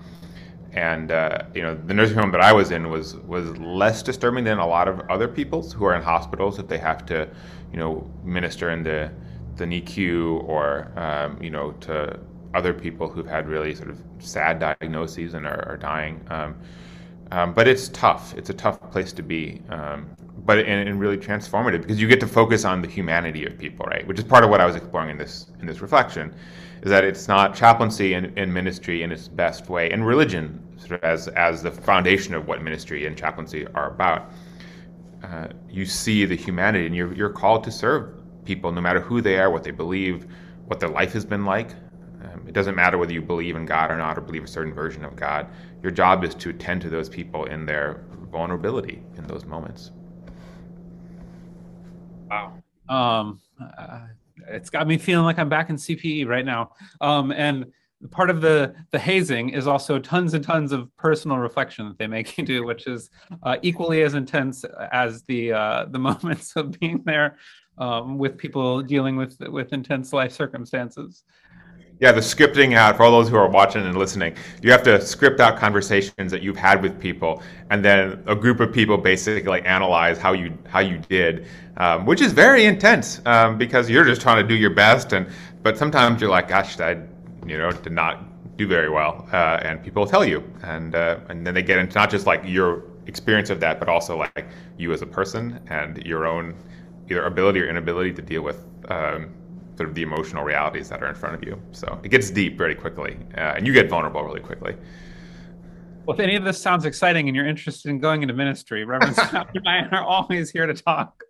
and 0.79 1.11
uh, 1.11 1.43
you 1.55 1.63
know, 1.63 1.75
the 1.75 1.93
nursing 1.93 2.17
home 2.17 2.31
that 2.31 2.41
I 2.41 2.53
was 2.53 2.71
in 2.71 2.89
was 2.89 3.17
was 3.17 3.57
less 3.59 4.03
disturbing 4.03 4.45
than 4.45 4.59
a 4.59 4.67
lot 4.67 4.87
of 4.87 5.01
other 5.11 5.27
people's 5.27 5.73
who 5.73 5.85
are 5.85 5.95
in 5.97 6.03
hospitals 6.03 6.59
if 6.61 6.69
they 6.69 6.79
have 6.79 7.05
to, 7.07 7.29
you 7.73 7.79
know, 7.79 8.09
minister 8.23 8.71
in 8.71 8.85
the 8.85 9.11
the 9.57 9.65
NICU 9.65 10.45
or 10.45 10.93
um, 10.97 11.43
you 11.43 11.51
know 11.51 11.73
to 11.87 12.19
other 12.55 12.73
people 12.73 13.09
who've 13.09 13.27
had 13.27 13.49
really 13.49 13.75
sort 13.75 13.91
of 13.91 13.99
sad 14.21 14.61
diagnoses 14.61 15.35
and 15.35 15.47
are, 15.47 15.69
are 15.69 15.77
dying. 15.77 16.25
Um, 16.31 16.55
um, 17.31 17.53
but 17.53 17.69
it's 17.69 17.89
tough. 17.89 18.35
It's 18.39 18.49
a 18.49 18.55
tough 18.55 18.81
place 18.91 19.13
to 19.13 19.23
be. 19.23 19.61
Um, 19.69 20.09
but 20.47 20.61
and, 20.61 20.89
and, 20.89 20.99
really 20.99 21.19
transformative 21.19 21.83
because 21.83 22.01
you 22.01 22.09
get 22.09 22.21
to 22.21 22.27
focus 22.27 22.65
on 22.65 22.81
the 22.81 22.89
humanity 22.89 23.45
of 23.45 23.59
people, 23.59 23.85
right? 23.85 24.07
Which 24.07 24.19
is 24.19 24.25
part 24.25 24.45
of 24.45 24.51
what 24.51 24.63
I 24.63 24.65
was 24.65 24.77
exploring 24.77 25.11
in 25.11 25.19
this 25.19 25.51
in 25.61 25.67
this 25.67 25.83
reflection, 25.83 26.35
is 26.83 26.89
that 26.89 27.05
it's 27.05 27.29
not 27.29 27.55
chaplaincy 27.55 28.15
and, 28.15 28.33
and 28.39 28.55
ministry 28.55 29.03
in 29.03 29.13
its 29.13 29.29
best 29.29 29.69
way, 29.69 29.91
and 29.91 30.07
religion 30.07 30.63
sort 30.79 30.93
of 30.93 31.05
as 31.05 31.29
as 31.29 31.63
the 31.63 31.71
foundation 31.71 32.35
of 32.35 32.47
what 32.47 32.63
ministry 32.63 33.07
and 33.07 33.17
chaplaincy 33.17 33.67
are 33.75 33.91
about. 33.91 34.31
Uh, 35.23 35.49
you 35.69 35.85
see 35.85 36.25
the 36.25 36.37
humanity, 36.37 36.87
and 36.87 36.95
you're 36.95 37.13
you're 37.13 37.31
called 37.31 37.65
to 37.65 37.71
serve 37.71 38.15
people, 38.45 38.73
no 38.73 38.81
matter 38.81 39.01
who 39.01 39.21
they 39.21 39.39
are, 39.39 39.51
what 39.51 39.63
they 39.63 39.71
believe, 39.71 40.27
what 40.67 40.81
their 40.81 40.89
life 40.89 41.13
has 41.13 41.25
been 41.25 41.45
like, 41.45 41.73
um, 42.25 42.45
it 42.49 42.53
doesn't 42.53 42.75
matter 42.75 42.99
whether 42.99 43.13
you 43.13 43.23
believe 43.23 43.57
in 43.57 43.65
God 43.65 43.91
or 43.91 43.97
not, 43.97 44.19
or 44.19 44.21
believe 44.21 44.45
a 44.45 44.49
certain 44.49 44.75
version 44.75 45.05
of 45.05 45.15
God. 45.15 45.47
Your 45.83 45.93
job 45.93 46.25
is 46.25 46.35
to 46.37 46.51
attend 46.51 46.83
to 46.83 46.89
those 46.89 47.09
people 47.09 47.45
in 47.45 47.65
their 47.65 48.05
vulnerability 48.31 49.03
in 49.17 49.27
those 49.27 49.45
moments. 49.45 49.93
Wow. 52.29 52.55
Um, 52.89 53.41
uh, 53.61 54.01
it's 54.49 54.71
got 54.71 54.89
me 54.89 54.99
feeling 54.99 55.25
like 55.25 55.39
I'm 55.39 55.49
back 55.49 55.71
in 55.71 55.77
CPE 55.77 56.27
right 56.27 56.45
now. 56.45 56.73
Um, 57.01 57.31
and 57.33 57.67
part 58.11 58.31
of 58.31 58.41
the 58.41 58.75
the 58.91 58.99
hazing 58.99 59.51
is 59.51 59.67
also 59.67 59.99
tons 59.99 60.35
and 60.35 60.45
tons 60.45 60.73
of 60.73 60.95
personal 60.97 61.39
reflection 61.39 61.89
that 61.89 61.99
they 61.99 62.07
make 62.07 62.39
you 62.39 62.45
do, 62.45 62.65
which 62.65 62.87
is 62.87 63.11
uh, 63.43 63.57
equally 63.63 64.03
as 64.03 64.15
intense 64.15 64.65
as 64.93 65.23
the 65.25 65.53
uh, 65.53 65.87
the 65.91 65.99
moments 66.11 66.55
of 66.57 66.79
being 66.79 67.03
there 67.05 67.37
um, 67.79 68.19
with 68.19 68.37
people 68.39 68.83
dealing 68.83 69.17
with 69.17 69.37
with 69.49 69.73
intense 69.73 70.13
life 70.13 70.33
circumstances. 70.33 71.25
Yeah, 72.01 72.13
the 72.13 72.21
scripting 72.21 72.77
out 72.77 72.97
for 72.97 73.03
all 73.03 73.11
those 73.11 73.29
who 73.29 73.35
are 73.35 73.49
watching 73.49 73.85
and 73.85 73.99
listening. 73.99 74.37
You 74.63 74.71
have 74.71 74.85
to 74.85 75.01
script 75.01 75.41
out 75.41 75.57
conversations 75.57 76.31
that 76.31 76.43
you've 76.43 76.57
had 76.57 76.81
with 76.81 77.01
people, 77.01 77.43
and 77.71 77.85
then 77.85 78.23
a 78.29 78.37
group 78.37 78.61
of 78.61 78.73
people 78.73 78.97
basically 78.97 79.63
analyze 79.63 80.17
how 80.17 80.33
you 80.33 80.57
how 80.69 80.79
you 80.79 80.99
did, 80.99 81.49
um, 81.77 82.07
which 82.07 82.21
is 82.21 82.33
very 82.33 82.67
intense 82.67 83.21
um, 83.27 83.59
because 83.59 83.91
you're 83.91 84.05
just 84.05 84.21
trying 84.21 84.41
to 84.41 84.49
do 84.49 84.55
your 84.55 84.71
best, 84.71 85.13
and 85.13 85.27
but 85.65 85.77
sometimes 85.77 86.21
you're 86.21 86.31
like, 86.31 86.47
gosh, 86.47 86.79
I, 86.79 86.99
you 87.49 87.59
know, 87.59 87.71
did 87.71 87.93
not 87.93 88.25
do 88.57 88.67
very 88.67 88.91
well, 88.91 89.29
uh, 89.33 89.61
and 89.63 89.83
people 89.83 90.07
tell 90.07 90.25
you, 90.25 90.43
and 90.63 90.95
uh, 90.95 91.19
and 91.29 91.47
then 91.47 91.55
they 91.55 91.63
get 91.63 91.79
into 91.79 91.95
not 91.95 92.11
just 92.11 92.27
like 92.27 92.43
your 92.45 92.85
experience 93.07 93.51
of 93.51 93.61
that, 93.61 93.79
but 93.79 93.89
also 93.89 94.17
like 94.17 94.47
you 94.77 94.93
as 94.93 95.03
a 95.03 95.07
person 95.07 95.61
and 95.69 96.05
your 96.05 96.27
own 96.27 96.55
either 97.11 97.25
ability 97.25 97.61
or 97.61 97.69
inability 97.69 98.13
to 98.13 98.23
deal 98.23 98.43
with. 98.43 98.65
Um, 98.89 99.35
sort 99.77 99.89
of 99.89 99.95
the 99.95 100.03
emotional 100.03 100.43
realities 100.43 100.89
that 100.89 101.05
are 101.05 101.09
in 101.09 101.15
front 101.15 101.37
of 101.37 101.45
you. 101.45 101.57
So 101.71 102.01
it 102.03 102.09
gets 102.09 102.31
deep 102.31 102.59
very 102.59 102.75
quickly, 102.75 103.17
uh, 103.37 103.55
and 103.57 103.65
you 103.65 103.73
get 103.73 103.89
vulnerable 103.89 104.25
really 104.25 104.41
quickly. 104.41 104.75
Well, 106.05 106.17
if 106.17 106.21
any 106.21 106.37
of 106.37 106.43
this 106.43 106.61
sounds 106.61 106.85
exciting 106.85 107.29
and 107.29 107.37
you're 107.37 107.47
interested 107.47 107.91
in 107.91 108.01
going 108.01 108.23
into 108.23 108.35
ministry, 108.35 108.85
Reverend 108.85 109.15
Scott 109.29 109.51
and 109.55 109.69
I 109.69 109.87
are 109.95 110.03
always 110.03 110.51
here 110.51 110.67
to 110.67 110.75
talk. 110.75 111.23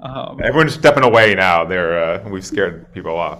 Um, 0.00 0.40
Everyone's 0.42 0.74
stepping 0.74 1.04
away 1.04 1.34
now. 1.34 1.64
They're 1.64 2.02
uh, 2.02 2.28
we've 2.28 2.44
scared 2.44 2.92
people 2.92 3.14
off. 3.14 3.38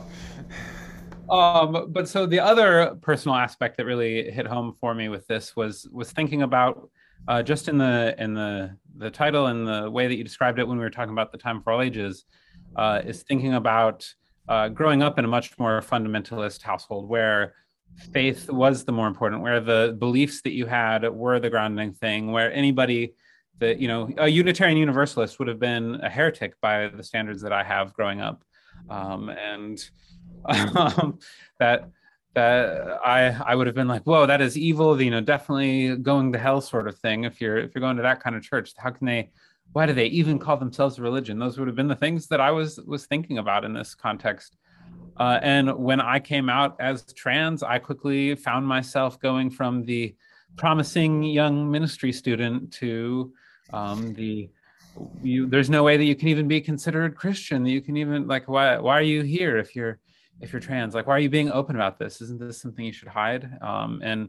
Um, 1.33 1.87
but 1.91 2.09
so 2.09 2.27
the 2.27 2.41
other 2.41 2.95
personal 3.01 3.37
aspect 3.37 3.79
that 3.79 3.87
really 3.87 4.31
hit 4.31 4.47
home 4.47 4.75
for 4.79 4.95
me 4.95 5.09
with 5.09 5.27
this 5.27 5.57
was 5.57 5.89
was 5.91 6.13
thinking 6.13 6.43
about 6.43 6.91
uh, 7.27 7.43
just 7.43 7.69
in 7.69 7.79
the 7.79 8.15
in 8.19 8.35
the 8.35 8.77
the 8.99 9.11
title 9.11 9.47
and 9.47 9.67
the 9.67 9.91
way 9.91 10.07
that 10.07 10.17
you 10.17 10.25
described 10.25 10.59
it 10.59 10.69
when 10.69 10.77
we 10.77 10.85
were 10.85 10.91
talking 10.91 11.13
about 11.13 11.33
the 11.33 11.39
time 11.39 11.63
for 11.63 11.73
all 11.73 11.81
ages 11.81 12.27
uh, 12.77 13.01
is 13.03 13.23
thinking 13.23 13.55
about 13.55 14.07
uh, 14.49 14.69
growing 14.69 15.03
up 15.03 15.19
in 15.19 15.25
a 15.25 15.29
much 15.29 15.59
more 15.59 15.81
fundamentalist 15.81 16.61
household 16.61 17.09
where 17.09 17.55
faith 18.13 18.51
was 18.51 18.85
the 18.85 18.93
more 18.93 19.07
important, 19.07 19.41
where 19.41 19.61
the 19.61 19.97
beliefs 19.99 20.43
that 20.43 20.53
you 20.53 20.67
had 20.67 21.09
were 21.09 21.41
the 21.41 21.49
grounding 21.49 21.95
thing, 21.95 22.31
where 22.31 22.53
anybody 22.53 23.15
that, 23.59 23.79
you 23.79 23.89
know, 23.89 24.11
a 24.19 24.29
Unitarian 24.29 24.77
Universalist 24.77 25.39
would 25.39 25.49
have 25.49 25.61
been 25.61 25.95
a 26.03 26.11
heretic 26.11 26.61
by 26.61 26.89
the 26.89 27.03
standards 27.03 27.41
that 27.43 27.53
I 27.53 27.63
have 27.63 27.95
growing 27.95 28.21
up. 28.21 28.45
Um, 28.91 29.29
and 29.31 29.83
um, 30.77 31.19
that, 31.59 31.91
that 32.35 32.99
I 33.05 33.29
I 33.47 33.55
would 33.55 33.67
have 33.67 33.77
been 33.77 33.89
like, 33.89 34.03
whoa, 34.05 34.27
that 34.27 34.41
is 34.41 34.57
evil, 34.57 35.01
you 35.01 35.11
know, 35.11 35.21
definitely 35.21 35.97
going 35.97 36.33
to 36.33 36.39
hell 36.39 36.61
sort 36.61 36.89
of 36.89 36.99
thing. 36.99 37.25
If 37.25 37.41
you're 37.41 37.59
if 37.59 37.75
you're 37.75 37.81
going 37.81 37.97
to 37.97 38.03
that 38.03 38.23
kind 38.23 38.37
of 38.37 38.43
church, 38.43 38.73
how 38.77 38.91
can 38.91 39.07
they 39.07 39.31
why 39.73 39.87
do 39.87 39.93
they 39.93 40.07
even 40.07 40.39
call 40.39 40.57
themselves 40.57 40.99
a 40.99 41.03
religion? 41.03 41.39
Those 41.39 41.59
would 41.59 41.69
have 41.69 41.77
been 41.77 41.89
the 41.89 41.97
things 41.97 42.27
that 42.29 42.41
I 42.41 42.51
was 42.51 42.79
was 42.87 43.07
thinking 43.07 43.39
about 43.39 43.65
in 43.65 43.73
this 43.73 43.95
context. 43.95 44.57
Uh, 45.19 45.39
and 45.43 45.75
when 45.77 46.01
I 46.01 46.19
came 46.19 46.49
out 46.49 46.77
as 46.81 47.13
trans, 47.13 47.63
I 47.63 47.79
quickly 47.79 48.35
found 48.35 48.67
myself 48.67 49.21
going 49.21 49.51
from 49.51 49.85
the 49.85 50.15
promising 50.57 51.23
young 51.23 51.71
ministry 51.71 52.13
student 52.13 52.73
to 52.75 53.33
um, 53.73 54.15
the 54.15 54.51
you, 55.23 55.47
there's 55.47 55.71
no 55.71 55.83
way 55.83 55.97
that 55.97 56.05
you 56.05 56.15
can 56.15 56.29
even 56.29 56.49
be 56.49 56.61
considered 56.61 57.17
Christian. 57.17 57.63
That 57.63 57.71
you 57.71 57.81
can 57.81 57.97
even 57.97 58.27
like 58.27 58.49
why 58.49 58.79
why 58.79 58.99
are 58.99 59.03
you 59.03 59.23
here 59.23 59.59
if 59.59 59.75
you're 59.75 59.99
if 60.41 60.53
you're 60.53 60.61
trans? 60.61 60.95
Like 60.95 61.07
why 61.07 61.17
are 61.17 61.21
you 61.21 61.31
being 61.31 61.51
open 61.51 61.77
about 61.77 61.99
this? 61.99 62.21
Isn't 62.21 62.41
this 62.41 62.61
something 62.61 62.85
you 62.85 62.93
should 62.93 63.09
hide? 63.09 63.59
Um, 63.61 64.01
and 64.05 64.29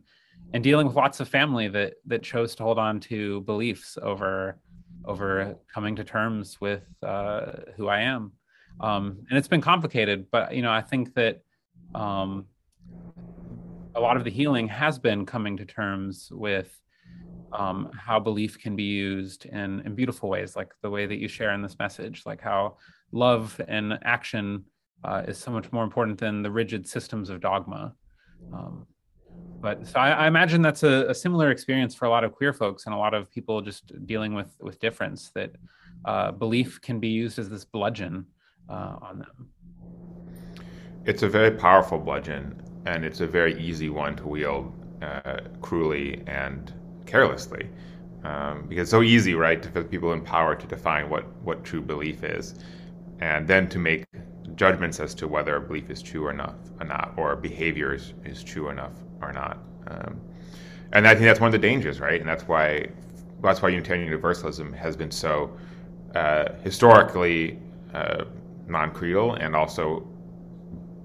and 0.54 0.64
dealing 0.64 0.88
with 0.88 0.96
lots 0.96 1.20
of 1.20 1.28
family 1.28 1.68
that 1.70 1.96
that 2.06 2.24
chose 2.24 2.56
to 2.56 2.64
hold 2.64 2.80
on 2.80 3.00
to 3.02 3.42
beliefs 3.42 3.98
over 4.02 4.60
over 5.06 5.56
coming 5.74 5.96
to 5.96 6.04
terms 6.04 6.60
with 6.62 6.84
uh, 7.04 7.52
who 7.76 7.88
I 7.88 8.02
am. 8.02 8.32
Um, 8.80 9.26
and 9.30 9.38
it's 9.38 9.48
been 9.48 9.62
complicated, 9.62 10.28
but 10.32 10.56
you 10.56 10.62
know, 10.62 10.72
I 10.72 10.82
think 10.82 11.14
that 11.16 11.42
um, 11.94 12.46
a 13.96 14.00
lot 14.00 14.18
of 14.18 14.24
the 14.24 14.32
healing 14.32 14.68
has 14.70 14.98
been 14.98 15.26
coming 15.26 15.58
to 15.58 15.66
terms 15.66 16.30
with 16.32 16.80
um, 17.52 17.92
how 17.96 18.20
belief 18.20 18.60
can 18.60 18.76
be 18.76 18.84
used 18.84 19.46
in, 19.46 19.82
in 19.82 19.94
beautiful 19.94 20.30
ways, 20.30 20.56
like 20.56 20.74
the 20.82 20.90
way 20.90 21.06
that 21.06 21.18
you 21.18 21.28
share 21.28 21.54
in 21.54 21.62
this 21.62 21.78
message, 21.78 22.24
like 22.26 22.42
how 22.42 22.78
love 23.12 23.60
and 23.68 24.00
action 24.04 24.66
uh, 25.04 25.24
is 25.28 25.38
so 25.38 25.52
much 25.52 25.72
more 25.72 25.84
important 25.84 26.20
than 26.20 26.42
the 26.42 26.52
rigid 26.52 26.88
systems 26.88 27.30
of 27.30 27.42
dogma. 27.42 27.94
Um, 28.54 28.88
but 29.60 29.88
so 29.88 30.00
I, 30.00 30.12
I 30.12 30.28
imagine 30.28 30.62
that's 30.62 30.84
a, 30.84 31.06
a, 31.08 31.16
similar 31.16 31.50
experience 31.50 31.96
for 31.96 32.06
a 32.06 32.10
lot 32.10 32.26
of 32.26 32.34
queer 32.34 32.52
folks 32.52 32.86
and 32.86 32.94
a 32.94 32.98
lot 32.98 33.14
of 33.14 33.32
people 33.32 33.62
just 33.62 34.06
dealing 34.06 34.34
with 34.34 34.54
with 34.60 34.80
difference 34.80 35.32
that 35.36 35.52
uh, 36.06 36.32
belief 36.32 36.82
can 36.82 37.00
be 37.00 37.08
used 37.08 37.40
as 37.40 37.50
this 37.50 37.64
bludgeon 37.64 38.26
uh, 38.70 38.98
on 39.02 39.20
them. 39.20 39.50
It's 41.06 41.24
a 41.24 41.30
very 41.30 41.52
powerful 41.52 41.98
bludgeon 41.98 42.62
and 42.86 43.06
it's 43.06 43.22
a 43.22 43.28
very 43.28 43.58
easy 43.60 43.90
one 43.90 44.16
to 44.18 44.28
wield 44.28 44.74
uh, 45.02 45.40
cruelly 45.62 46.22
and 46.28 46.74
carelessly. 47.06 47.70
Um, 48.24 48.68
because 48.68 48.84
it's 48.84 48.92
so 48.92 49.02
easy 49.02 49.34
right 49.34 49.62
to 49.62 49.70
for 49.70 49.84
people 49.84 50.14
in 50.14 50.22
power 50.22 50.56
to 50.56 50.68
define 50.68 51.10
what 51.10 51.26
what 51.44 51.64
true 51.64 51.82
belief 51.82 52.24
is 52.24 52.56
and 53.20 53.48
then 53.48 53.68
to 53.70 53.80
make 53.80 54.06
judgments 54.56 55.00
as 55.00 55.14
to 55.16 55.28
whether 55.28 55.56
a 55.56 55.62
belief 55.62 55.90
is 55.90 56.02
true 56.02 56.26
or 56.26 56.34
not, 56.34 56.56
or 56.80 56.86
not, 56.86 57.14
or 57.18 57.36
behavior 57.36 57.94
is, 57.94 58.14
is 58.26 58.44
true 58.44 58.70
enough 58.70 58.94
or 59.22 59.32
not. 59.32 59.58
Um, 59.88 60.20
and 60.94 61.08
I 61.08 61.14
think 61.16 61.26
that's 61.26 61.40
one 61.40 61.48
of 61.48 61.52
the 61.52 61.68
dangers, 61.68 62.00
right? 62.00 62.20
And 62.20 62.30
that's 62.30 62.48
why 62.48 62.88
that's 63.42 63.62
why 63.62 63.70
Unitarian 63.70 64.06
Universalism 64.06 64.72
has 64.74 64.96
been 64.96 65.12
so 65.12 65.52
uh, 66.16 66.54
historically 66.64 67.60
uh, 67.94 68.24
non-creedal 68.68 69.34
and 69.34 69.56
also 69.56 70.08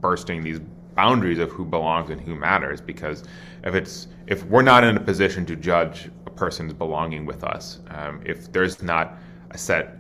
bursting 0.01 0.43
these 0.43 0.61
boundaries 0.95 1.39
of 1.39 1.51
who 1.51 1.65
belongs 1.65 2.11
and 2.11 2.21
who 2.21 2.35
matters. 2.35 2.81
Because 2.81 3.25
if 3.65 3.75
it's 3.75 4.09
if 4.27 4.45
we're 4.45 4.63
not 4.63 4.85
in 4.85 4.97
a 4.97 5.01
position 5.01 5.47
to 5.47 5.57
judge 5.57 6.11
a 6.27 6.31
person's 6.31 6.73
belonging 6.73 7.27
with 7.27 7.43
us, 7.43 7.81
um, 7.91 8.21
if 8.25 8.53
there's 8.53 8.83
not 8.83 9.19
a 9.51 9.59
set, 9.59 9.97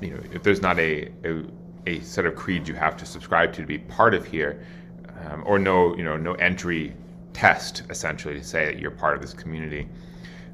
you 0.00 0.10
know, 0.10 0.20
if 0.32 0.42
there's 0.42 0.62
not 0.62 0.78
a, 0.78 1.10
a 1.24 1.42
a 1.86 2.00
set 2.00 2.26
of 2.26 2.34
creeds 2.34 2.68
you 2.68 2.74
have 2.74 2.96
to 2.96 3.06
subscribe 3.06 3.52
to 3.54 3.60
to 3.60 3.66
be 3.66 3.78
part 3.78 4.14
of 4.14 4.26
here, 4.26 4.64
um, 5.24 5.42
or 5.46 5.58
no, 5.58 5.96
you 5.96 6.04
know, 6.04 6.16
no 6.16 6.34
entry 6.34 6.94
test 7.32 7.82
essentially 7.90 8.34
to 8.34 8.44
say 8.44 8.64
that 8.64 8.78
you're 8.78 8.90
part 8.90 9.16
of 9.16 9.20
this 9.20 9.34
community 9.34 9.88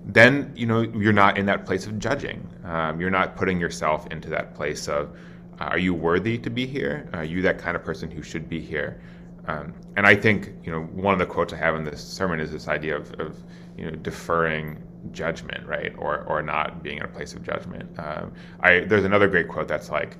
then 0.04 0.52
you 0.56 0.66
know 0.66 0.80
you're 0.80 1.12
not 1.12 1.36
in 1.36 1.46
that 1.46 1.66
place 1.66 1.86
of 1.86 1.98
judging. 1.98 2.48
Um, 2.64 3.00
you're 3.00 3.10
not 3.10 3.36
putting 3.36 3.60
yourself 3.60 4.06
into 4.10 4.28
that 4.30 4.54
place 4.54 4.88
of 4.88 5.16
uh, 5.60 5.64
are 5.64 5.78
you 5.78 5.94
worthy 5.94 6.38
to 6.38 6.50
be 6.50 6.66
here? 6.66 7.08
Are 7.12 7.24
you 7.24 7.42
that 7.42 7.58
kind 7.58 7.76
of 7.76 7.84
person 7.84 8.10
who 8.10 8.22
should 8.22 8.48
be 8.48 8.60
here? 8.60 9.00
Um, 9.46 9.72
and 9.96 10.06
i 10.06 10.14
think 10.14 10.52
you 10.62 10.70
know 10.70 10.82
one 10.82 11.14
of 11.14 11.18
the 11.18 11.26
quotes 11.26 11.52
i 11.54 11.56
have 11.56 11.74
in 11.74 11.82
this 11.82 12.04
sermon 12.04 12.40
is 12.40 12.52
this 12.52 12.68
idea 12.68 12.94
of, 12.94 13.12
of 13.18 13.36
you 13.76 13.90
know 13.90 13.96
deferring 13.96 14.82
judgment 15.12 15.66
right? 15.66 15.94
Or 15.96 16.24
or 16.24 16.42
not 16.42 16.82
being 16.82 16.98
in 16.98 17.04
a 17.04 17.08
place 17.08 17.32
of 17.32 17.42
judgment. 17.42 17.98
Um, 17.98 18.32
i 18.60 18.80
there's 18.80 19.04
another 19.04 19.28
great 19.28 19.48
quote 19.48 19.68
that's 19.68 19.90
like 19.90 20.18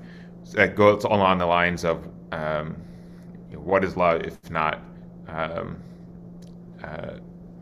that 0.53 0.75
goes 0.75 1.03
along 1.03 1.37
the 1.37 1.45
lines 1.45 1.83
of 1.85 2.07
um, 2.31 2.75
what 3.53 3.83
is 3.83 3.95
love 3.97 4.21
if 4.23 4.49
not 4.49 4.81
um, 5.27 5.77
uh, 6.83 7.15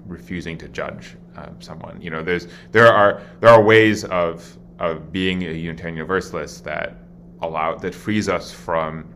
refusing 0.05 0.57
to 0.57 0.67
judge 0.69 1.15
uh, 1.37 1.49
someone. 1.59 2.01
You 2.01 2.09
know, 2.09 2.23
there's 2.23 2.47
there 2.71 2.87
are 2.87 3.21
there 3.39 3.49
are 3.49 3.61
ways 3.61 4.05
of 4.05 4.57
of 4.79 5.11
being 5.11 5.43
a 5.43 5.51
Unitarian 5.51 5.97
Universalist 5.97 6.63
that 6.63 6.95
allow 7.41 7.75
that 7.75 7.93
frees 7.93 8.27
us 8.29 8.51
from 8.51 9.13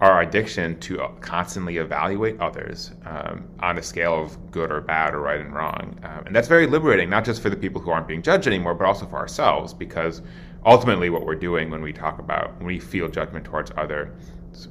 our 0.00 0.22
addiction 0.22 0.80
to 0.80 1.06
constantly 1.20 1.76
evaluate 1.76 2.40
others 2.40 2.92
um, 3.04 3.44
on 3.60 3.76
a 3.76 3.82
scale 3.82 4.22
of 4.22 4.50
good 4.50 4.72
or 4.72 4.80
bad 4.80 5.14
or 5.14 5.20
right 5.20 5.40
and 5.40 5.54
wrong, 5.54 5.98
um, 6.02 6.24
and 6.24 6.34
that's 6.34 6.48
very 6.48 6.66
liberating, 6.66 7.10
not 7.10 7.22
just 7.22 7.42
for 7.42 7.50
the 7.50 7.56
people 7.56 7.80
who 7.80 7.90
aren't 7.90 8.08
being 8.08 8.22
judged 8.22 8.46
anymore, 8.46 8.74
but 8.74 8.86
also 8.86 9.04
for 9.04 9.18
ourselves, 9.18 9.74
because 9.74 10.22
ultimately 10.66 11.10
what 11.10 11.24
we're 11.24 11.34
doing 11.34 11.70
when 11.70 11.82
we 11.82 11.92
talk 11.92 12.18
about 12.18 12.56
when 12.58 12.66
we 12.66 12.78
feel 12.78 13.08
judgment 13.08 13.44
towards 13.44 13.70
others, 13.76 14.08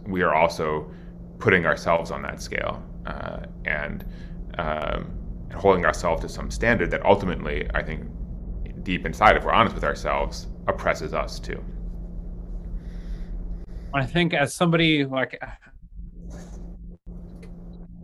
we 0.06 0.22
are 0.22 0.34
also 0.34 0.90
putting 1.40 1.66
ourselves 1.66 2.12
on 2.12 2.22
that 2.22 2.42
scale 2.42 2.84
uh, 3.06 3.40
and, 3.66 4.06
um, 4.58 5.12
holding 5.56 5.86
ourselves 5.86 6.22
to 6.22 6.30
some 6.30 6.52
standard 6.52 6.92
that 6.92 7.04
ultimately, 7.06 7.68
I 7.74 7.82
think, 7.82 8.06
deep 8.84 9.06
inside, 9.06 9.36
if 9.36 9.44
we're 9.44 9.52
honest 9.52 9.74
with 9.74 9.84
ourselves, 9.84 10.48
oppresses 10.68 11.14
us 11.14 11.40
too. 11.40 11.64
I 13.94 14.06
think 14.06 14.34
as 14.34 14.54
somebody 14.54 15.06
like, 15.06 15.40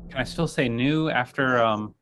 can 0.10 0.18
I 0.18 0.24
still 0.24 0.48
say 0.48 0.68
new 0.68 1.10
after 1.10 1.64
um, 1.64 1.94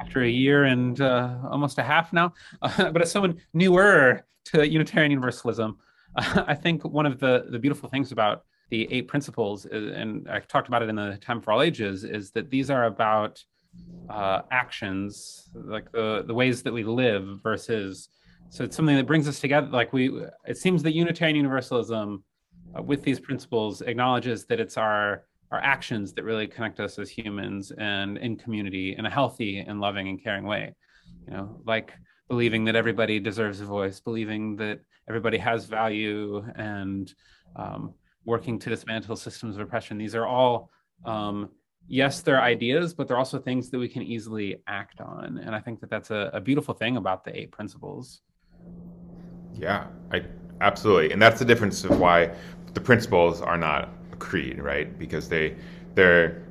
after 0.00 0.22
a 0.22 0.28
year 0.28 0.64
and 0.64 1.00
uh, 1.00 1.36
almost 1.50 1.78
a 1.78 1.82
half 1.82 2.12
now? 2.12 2.32
Uh, 2.62 2.90
but 2.92 3.02
as 3.02 3.10
someone 3.10 3.38
newer 3.52 4.24
to 4.52 4.68
Unitarian 4.68 5.10
Universalism, 5.10 5.76
uh, 6.16 6.44
I 6.46 6.54
think 6.54 6.84
one 6.84 7.06
of 7.06 7.18
the 7.18 7.46
the 7.50 7.58
beautiful 7.58 7.88
things 7.88 8.12
about 8.12 8.44
the 8.70 8.88
eight 8.92 9.08
principles, 9.08 9.66
uh, 9.66 9.76
and 9.76 10.28
I 10.28 10.40
talked 10.40 10.68
about 10.68 10.82
it 10.82 10.88
in 10.88 10.96
the 10.96 11.18
Time 11.20 11.40
for 11.40 11.52
All 11.52 11.62
Ages, 11.62 12.04
is 12.04 12.30
that 12.32 12.50
these 12.50 12.70
are 12.70 12.84
about 12.84 13.42
uh, 14.08 14.42
actions, 14.50 15.48
like 15.54 15.90
the 15.92 16.24
the 16.26 16.34
ways 16.34 16.62
that 16.62 16.72
we 16.72 16.84
live 16.84 17.40
versus. 17.42 18.08
So 18.48 18.62
it's 18.62 18.76
something 18.76 18.96
that 18.96 19.06
brings 19.06 19.26
us 19.26 19.40
together. 19.40 19.66
Like 19.66 19.92
we, 19.92 20.24
it 20.46 20.56
seems 20.56 20.82
that 20.84 20.92
Unitarian 20.92 21.36
Universalism, 21.36 22.22
uh, 22.78 22.82
with 22.82 23.02
these 23.02 23.18
principles, 23.18 23.82
acknowledges 23.82 24.46
that 24.46 24.60
it's 24.60 24.76
our 24.76 25.24
our 25.52 25.60
actions 25.60 26.12
that 26.14 26.24
really 26.24 26.46
connect 26.46 26.80
us 26.80 26.98
as 26.98 27.08
humans 27.08 27.72
and 27.78 28.18
in 28.18 28.36
community 28.36 28.96
in 28.96 29.06
a 29.06 29.10
healthy 29.10 29.58
and 29.58 29.80
loving 29.80 30.08
and 30.08 30.22
caring 30.22 30.44
way. 30.44 30.74
You 31.26 31.34
know, 31.34 31.60
like 31.64 31.92
believing 32.28 32.64
that 32.64 32.76
everybody 32.76 33.20
deserves 33.20 33.60
a 33.60 33.64
voice, 33.64 34.00
believing 34.00 34.56
that 34.56 34.80
everybody 35.08 35.38
has 35.38 35.64
value, 35.64 36.44
and 36.56 37.14
um, 37.56 37.94
working 38.24 38.58
to 38.58 38.70
dismantle 38.70 39.16
systems 39.16 39.56
of 39.56 39.62
oppression. 39.62 39.96
These 39.98 40.14
are 40.14 40.26
all, 40.26 40.70
um, 41.04 41.50
yes, 41.86 42.20
they're 42.20 42.42
ideas, 42.42 42.92
but 42.92 43.06
they're 43.06 43.16
also 43.16 43.38
things 43.38 43.70
that 43.70 43.78
we 43.78 43.88
can 43.88 44.02
easily 44.02 44.62
act 44.66 45.00
on. 45.00 45.38
And 45.38 45.54
I 45.54 45.60
think 45.60 45.80
that 45.80 45.90
that's 45.90 46.10
a, 46.10 46.30
a 46.32 46.40
beautiful 46.40 46.74
thing 46.74 46.96
about 46.96 47.24
the 47.24 47.38
eight 47.38 47.52
principles. 47.52 48.22
Yeah, 49.54 49.86
I 50.12 50.24
absolutely, 50.60 51.12
and 51.12 51.22
that's 51.22 51.38
the 51.38 51.44
difference 51.44 51.84
of 51.84 51.98
why 51.98 52.34
the 52.74 52.80
principles 52.80 53.40
are 53.40 53.56
not 53.56 53.88
a 54.12 54.16
creed, 54.16 54.58
right? 54.60 54.98
Because 54.98 55.28
they 55.28 55.56
they're 55.94 56.45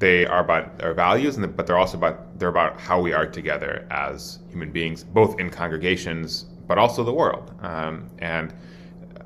they 0.00 0.26
are 0.26 0.40
about 0.40 0.82
our 0.82 0.94
values, 0.94 1.36
and 1.36 1.56
but 1.56 1.66
they're 1.66 1.78
also 1.78 1.96
about 1.96 2.38
they're 2.38 2.48
about 2.48 2.80
how 2.80 3.00
we 3.00 3.12
are 3.12 3.26
together 3.26 3.86
as 3.90 4.40
human 4.48 4.72
beings, 4.72 5.04
both 5.04 5.38
in 5.38 5.50
congregations, 5.50 6.46
but 6.66 6.78
also 6.78 7.04
the 7.04 7.12
world. 7.12 7.54
Um, 7.60 8.10
and 8.18 8.52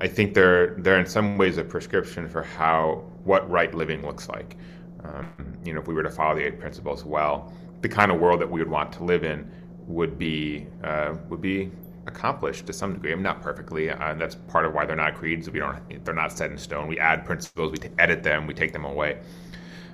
I 0.01 0.07
think 0.07 0.33
they're 0.33 0.75
they're 0.75 0.99
in 0.99 1.05
some 1.05 1.37
ways 1.37 1.57
a 1.57 1.63
prescription 1.63 2.29
for 2.29 2.43
how 2.43 3.03
what 3.23 3.49
right 3.49 3.73
living 3.73 4.05
looks 4.05 4.27
like. 4.29 4.57
Um, 5.03 5.57
you 5.63 5.73
know, 5.73 5.79
if 5.79 5.87
we 5.87 5.93
were 5.93 6.03
to 6.03 6.11
follow 6.11 6.35
the 6.35 6.45
eight 6.45 6.59
principles 6.59 7.05
well, 7.05 7.53
the 7.81 7.89
kind 7.89 8.11
of 8.11 8.19
world 8.19 8.41
that 8.41 8.49
we 8.49 8.59
would 8.59 8.69
want 8.69 8.91
to 8.93 9.03
live 9.03 9.23
in 9.23 9.49
would 9.87 10.17
be 10.17 10.67
uh, 10.83 11.15
would 11.29 11.41
be 11.41 11.71
accomplished 12.07 12.67
to 12.67 12.73
some 12.73 12.93
degree. 12.93 13.11
I 13.11 13.15
mean, 13.15 13.23
not 13.23 13.41
perfectly. 13.41 13.89
Uh, 13.89 14.13
that's 14.15 14.35
part 14.35 14.65
of 14.65 14.73
why 14.73 14.85
they're 14.85 14.95
not 14.95 15.15
creeds. 15.15 15.49
We 15.49 15.59
don't. 15.59 16.03
They're 16.03 16.13
not 16.13 16.37
set 16.37 16.51
in 16.51 16.57
stone. 16.57 16.87
We 16.87 16.99
add 16.99 17.25
principles. 17.25 17.71
We 17.71 17.77
t- 17.77 17.89
edit 17.97 18.23
them. 18.23 18.45
We 18.45 18.53
take 18.53 18.73
them 18.73 18.83
away. 18.85 19.19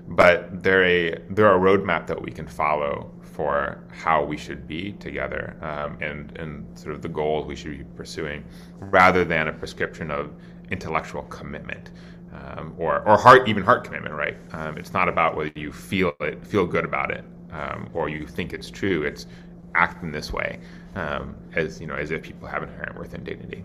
But 0.08 0.64
they're 0.64 0.84
a 0.84 1.22
they're 1.30 1.56
a 1.56 1.60
roadmap 1.60 2.08
that 2.08 2.22
we 2.22 2.32
can 2.32 2.48
follow 2.48 3.12
for 3.22 3.84
how 3.92 4.24
we 4.24 4.38
should 4.38 4.68
be 4.68 4.92
together 4.94 5.56
um, 5.62 5.98
and, 6.02 6.38
and 6.38 6.78
sort 6.78 6.94
of 6.94 7.02
the 7.02 7.10
goals 7.10 7.48
we 7.48 7.56
should 7.56 7.78
be 7.78 7.84
pursuing 7.96 8.44
rather 8.80 9.24
than 9.24 9.48
a 9.48 9.54
prescription 9.54 10.12
of 10.12 10.34
intellectual 10.70 11.24
commitment 11.24 11.92
um, 12.34 12.74
or, 12.78 13.08
or 13.08 13.18
heart 13.18 13.48
even 13.48 13.64
heart 13.64 13.84
commitment 13.84 14.14
right? 14.14 14.38
Um, 14.52 14.78
it's 14.78 14.94
not 14.94 15.08
about 15.08 15.36
whether 15.38 15.52
you 15.56 15.72
feel 15.72 16.14
it 16.20 16.46
feel 16.46 16.66
good 16.66 16.86
about 16.86 17.12
it 17.12 17.24
um, 17.52 17.90
or 17.94 18.10
you 18.10 18.28
think 18.28 18.54
it's 18.54 18.70
true. 18.70 19.04
It's 19.04 19.28
act 19.76 20.04
in 20.04 20.12
this 20.12 20.34
way 20.34 20.60
um, 20.96 21.36
as 21.56 21.80
you 21.80 21.88
know 21.88 21.96
as 21.96 22.12
if 22.12 22.22
people 22.22 22.48
have 22.48 22.64
inherent 22.64 22.98
worth 22.98 23.14
and 23.14 23.24
dignity 23.24 23.64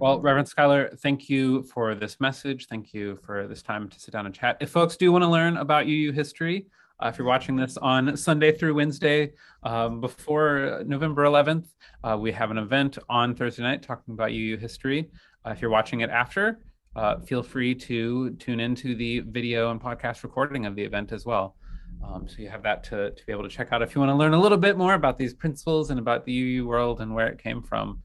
well, 0.00 0.18
Reverend 0.18 0.48
Schuyler, 0.48 0.88
thank 1.02 1.28
you 1.28 1.62
for 1.64 1.94
this 1.94 2.20
message. 2.20 2.68
Thank 2.68 2.94
you 2.94 3.18
for 3.22 3.46
this 3.46 3.62
time 3.62 3.86
to 3.90 4.00
sit 4.00 4.12
down 4.12 4.24
and 4.24 4.34
chat. 4.34 4.56
If 4.58 4.70
folks 4.70 4.96
do 4.96 5.12
want 5.12 5.22
to 5.24 5.28
learn 5.28 5.58
about 5.58 5.84
UU 5.84 6.12
history, 6.12 6.68
uh, 7.02 7.08
if 7.08 7.18
you're 7.18 7.26
watching 7.26 7.54
this 7.54 7.76
on 7.76 8.16
Sunday 8.16 8.50
through 8.50 8.72
Wednesday 8.72 9.32
um, 9.62 10.00
before 10.00 10.82
November 10.86 11.24
11th, 11.24 11.66
uh, 12.02 12.16
we 12.18 12.32
have 12.32 12.50
an 12.50 12.56
event 12.56 12.96
on 13.10 13.34
Thursday 13.34 13.62
night 13.62 13.82
talking 13.82 14.14
about 14.14 14.30
UU 14.30 14.56
history. 14.56 15.10
Uh, 15.44 15.50
if 15.50 15.60
you're 15.60 15.70
watching 15.70 16.00
it 16.00 16.08
after, 16.08 16.60
uh, 16.96 17.18
feel 17.20 17.42
free 17.42 17.74
to 17.74 18.30
tune 18.36 18.58
into 18.58 18.94
the 18.94 19.20
video 19.20 19.70
and 19.70 19.82
podcast 19.82 20.22
recording 20.22 20.64
of 20.64 20.74
the 20.76 20.82
event 20.82 21.12
as 21.12 21.26
well. 21.26 21.56
Um, 22.02 22.26
so 22.26 22.36
you 22.38 22.48
have 22.48 22.62
that 22.62 22.82
to, 22.84 23.10
to 23.10 23.26
be 23.26 23.32
able 23.32 23.42
to 23.42 23.50
check 23.50 23.68
out 23.70 23.82
if 23.82 23.94
you 23.94 24.00
want 24.00 24.08
to 24.08 24.16
learn 24.16 24.32
a 24.32 24.40
little 24.40 24.56
bit 24.56 24.78
more 24.78 24.94
about 24.94 25.18
these 25.18 25.34
principles 25.34 25.90
and 25.90 26.00
about 26.00 26.24
the 26.24 26.32
UU 26.32 26.66
world 26.66 27.02
and 27.02 27.14
where 27.14 27.26
it 27.26 27.38
came 27.38 27.62
from. 27.62 28.02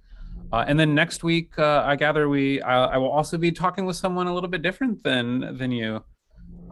Uh, 0.51 0.65
and 0.67 0.79
then 0.79 0.93
next 0.95 1.23
week, 1.23 1.57
uh, 1.57 1.83
I 1.85 1.95
gather 1.95 2.29
we 2.29 2.61
I, 2.61 2.85
I, 2.85 2.97
will 2.97 3.11
also 3.11 3.37
be 3.37 3.51
talking 3.51 3.85
with 3.85 3.95
someone 3.95 4.27
a 4.27 4.33
little 4.33 4.49
bit 4.49 4.61
different 4.61 5.03
than 5.03 5.57
than 5.57 5.71
you. 5.71 6.03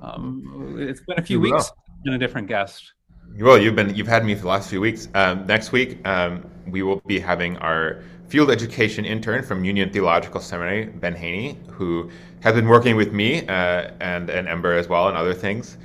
Um, 0.02 0.76
it's 0.80 1.02
been 1.02 1.20
a 1.20 1.24
few 1.24 1.40
weeks 1.40 1.72
and 2.06 2.16
a 2.16 2.18
different 2.18 2.48
guest. 2.48 2.94
Well, 3.40 3.58
you've 3.58 3.76
been 3.76 3.96
you've 3.96 4.08
had 4.08 4.26
me 4.26 4.36
for 4.36 4.42
the 4.42 4.48
last 4.48 4.70
few 4.70 4.82
weeks. 4.82 5.08
Um, 5.16 5.46
next 5.48 5.72
week, 5.72 6.06
um, 6.08 6.46
we 6.68 6.84
will 6.84 7.02
be 7.08 7.20
having 7.20 7.58
our 7.58 8.04
field 8.28 8.52
education 8.52 9.06
intern 9.06 9.44
from 9.44 9.64
Union 9.64 9.92
Theological 9.92 10.40
Seminary, 10.40 10.86
Ben 10.86 11.16
Haney, 11.16 11.58
who 11.70 12.10
has 12.42 12.54
been 12.54 12.68
working 12.68 12.96
with 12.96 13.12
me 13.12 13.48
uh, 13.48 13.92
and 14.00 14.30
and 14.30 14.48
Ember 14.48 14.74
as 14.74 14.88
well 14.88 15.08
and 15.08 15.18
other 15.18 15.34
things. 15.34 15.78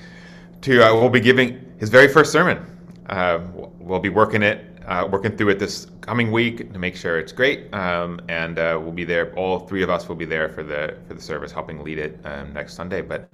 To 0.62 0.82
uh, 0.82 0.94
we'll 0.94 1.08
be 1.08 1.20
giving 1.20 1.64
his 1.78 1.88
very 1.88 2.08
first 2.08 2.32
sermon. 2.32 2.64
Uh, 3.08 3.40
we'll 3.78 4.00
be 4.00 4.10
working 4.10 4.42
it 4.42 4.77
uh, 4.88 5.06
working 5.06 5.36
through 5.36 5.50
it 5.50 5.58
this 5.58 5.86
coming 6.00 6.32
week 6.32 6.72
to 6.72 6.78
make 6.78 6.96
sure 6.96 7.18
it's 7.18 7.32
great. 7.32 7.72
Um, 7.74 8.20
and 8.28 8.58
uh, 8.58 8.78
we'll 8.80 8.92
be 8.92 9.04
there. 9.04 9.34
All 9.34 9.60
three 9.60 9.82
of 9.82 9.90
us 9.90 10.08
will 10.08 10.16
be 10.16 10.24
there 10.24 10.48
for 10.48 10.62
the 10.62 10.96
for 11.06 11.14
the 11.14 11.20
service, 11.20 11.52
helping 11.52 11.84
lead 11.84 11.98
it 11.98 12.18
um, 12.24 12.52
next 12.54 12.74
Sunday. 12.74 13.02
But 13.02 13.28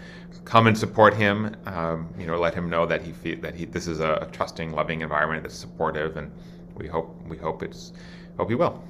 come 0.44 0.66
and 0.66 0.76
support 0.76 1.14
him. 1.14 1.56
Um, 1.66 2.12
you 2.18 2.26
know, 2.26 2.38
let 2.38 2.54
him 2.54 2.68
know 2.68 2.86
that 2.86 3.02
he 3.02 3.34
that 3.36 3.54
he 3.54 3.64
this 3.66 3.86
is 3.86 4.00
a, 4.00 4.14
a, 4.22 4.26
trusting, 4.32 4.72
loving 4.72 5.02
environment 5.02 5.44
that's 5.44 5.54
supportive, 5.54 6.16
and 6.16 6.32
we 6.76 6.88
hope 6.88 7.16
we 7.28 7.36
hope 7.36 7.62
it's 7.62 7.92
hope 8.36 8.48
he 8.48 8.56
will. 8.56 8.82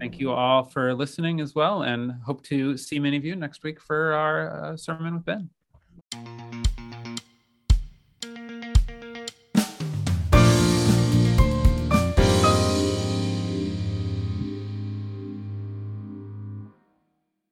Thank 0.00 0.18
you 0.18 0.32
all 0.32 0.64
for 0.64 0.94
listening 0.94 1.40
as 1.40 1.54
well, 1.54 1.82
and 1.82 2.12
hope 2.24 2.42
to 2.44 2.76
see 2.76 2.98
many 2.98 3.16
of 3.16 3.24
you 3.24 3.36
next 3.36 3.62
week 3.62 3.80
for 3.80 4.12
our 4.12 4.64
uh, 4.64 4.76
sermon 4.76 5.14
with 5.14 5.24
Ben. 5.24 6.77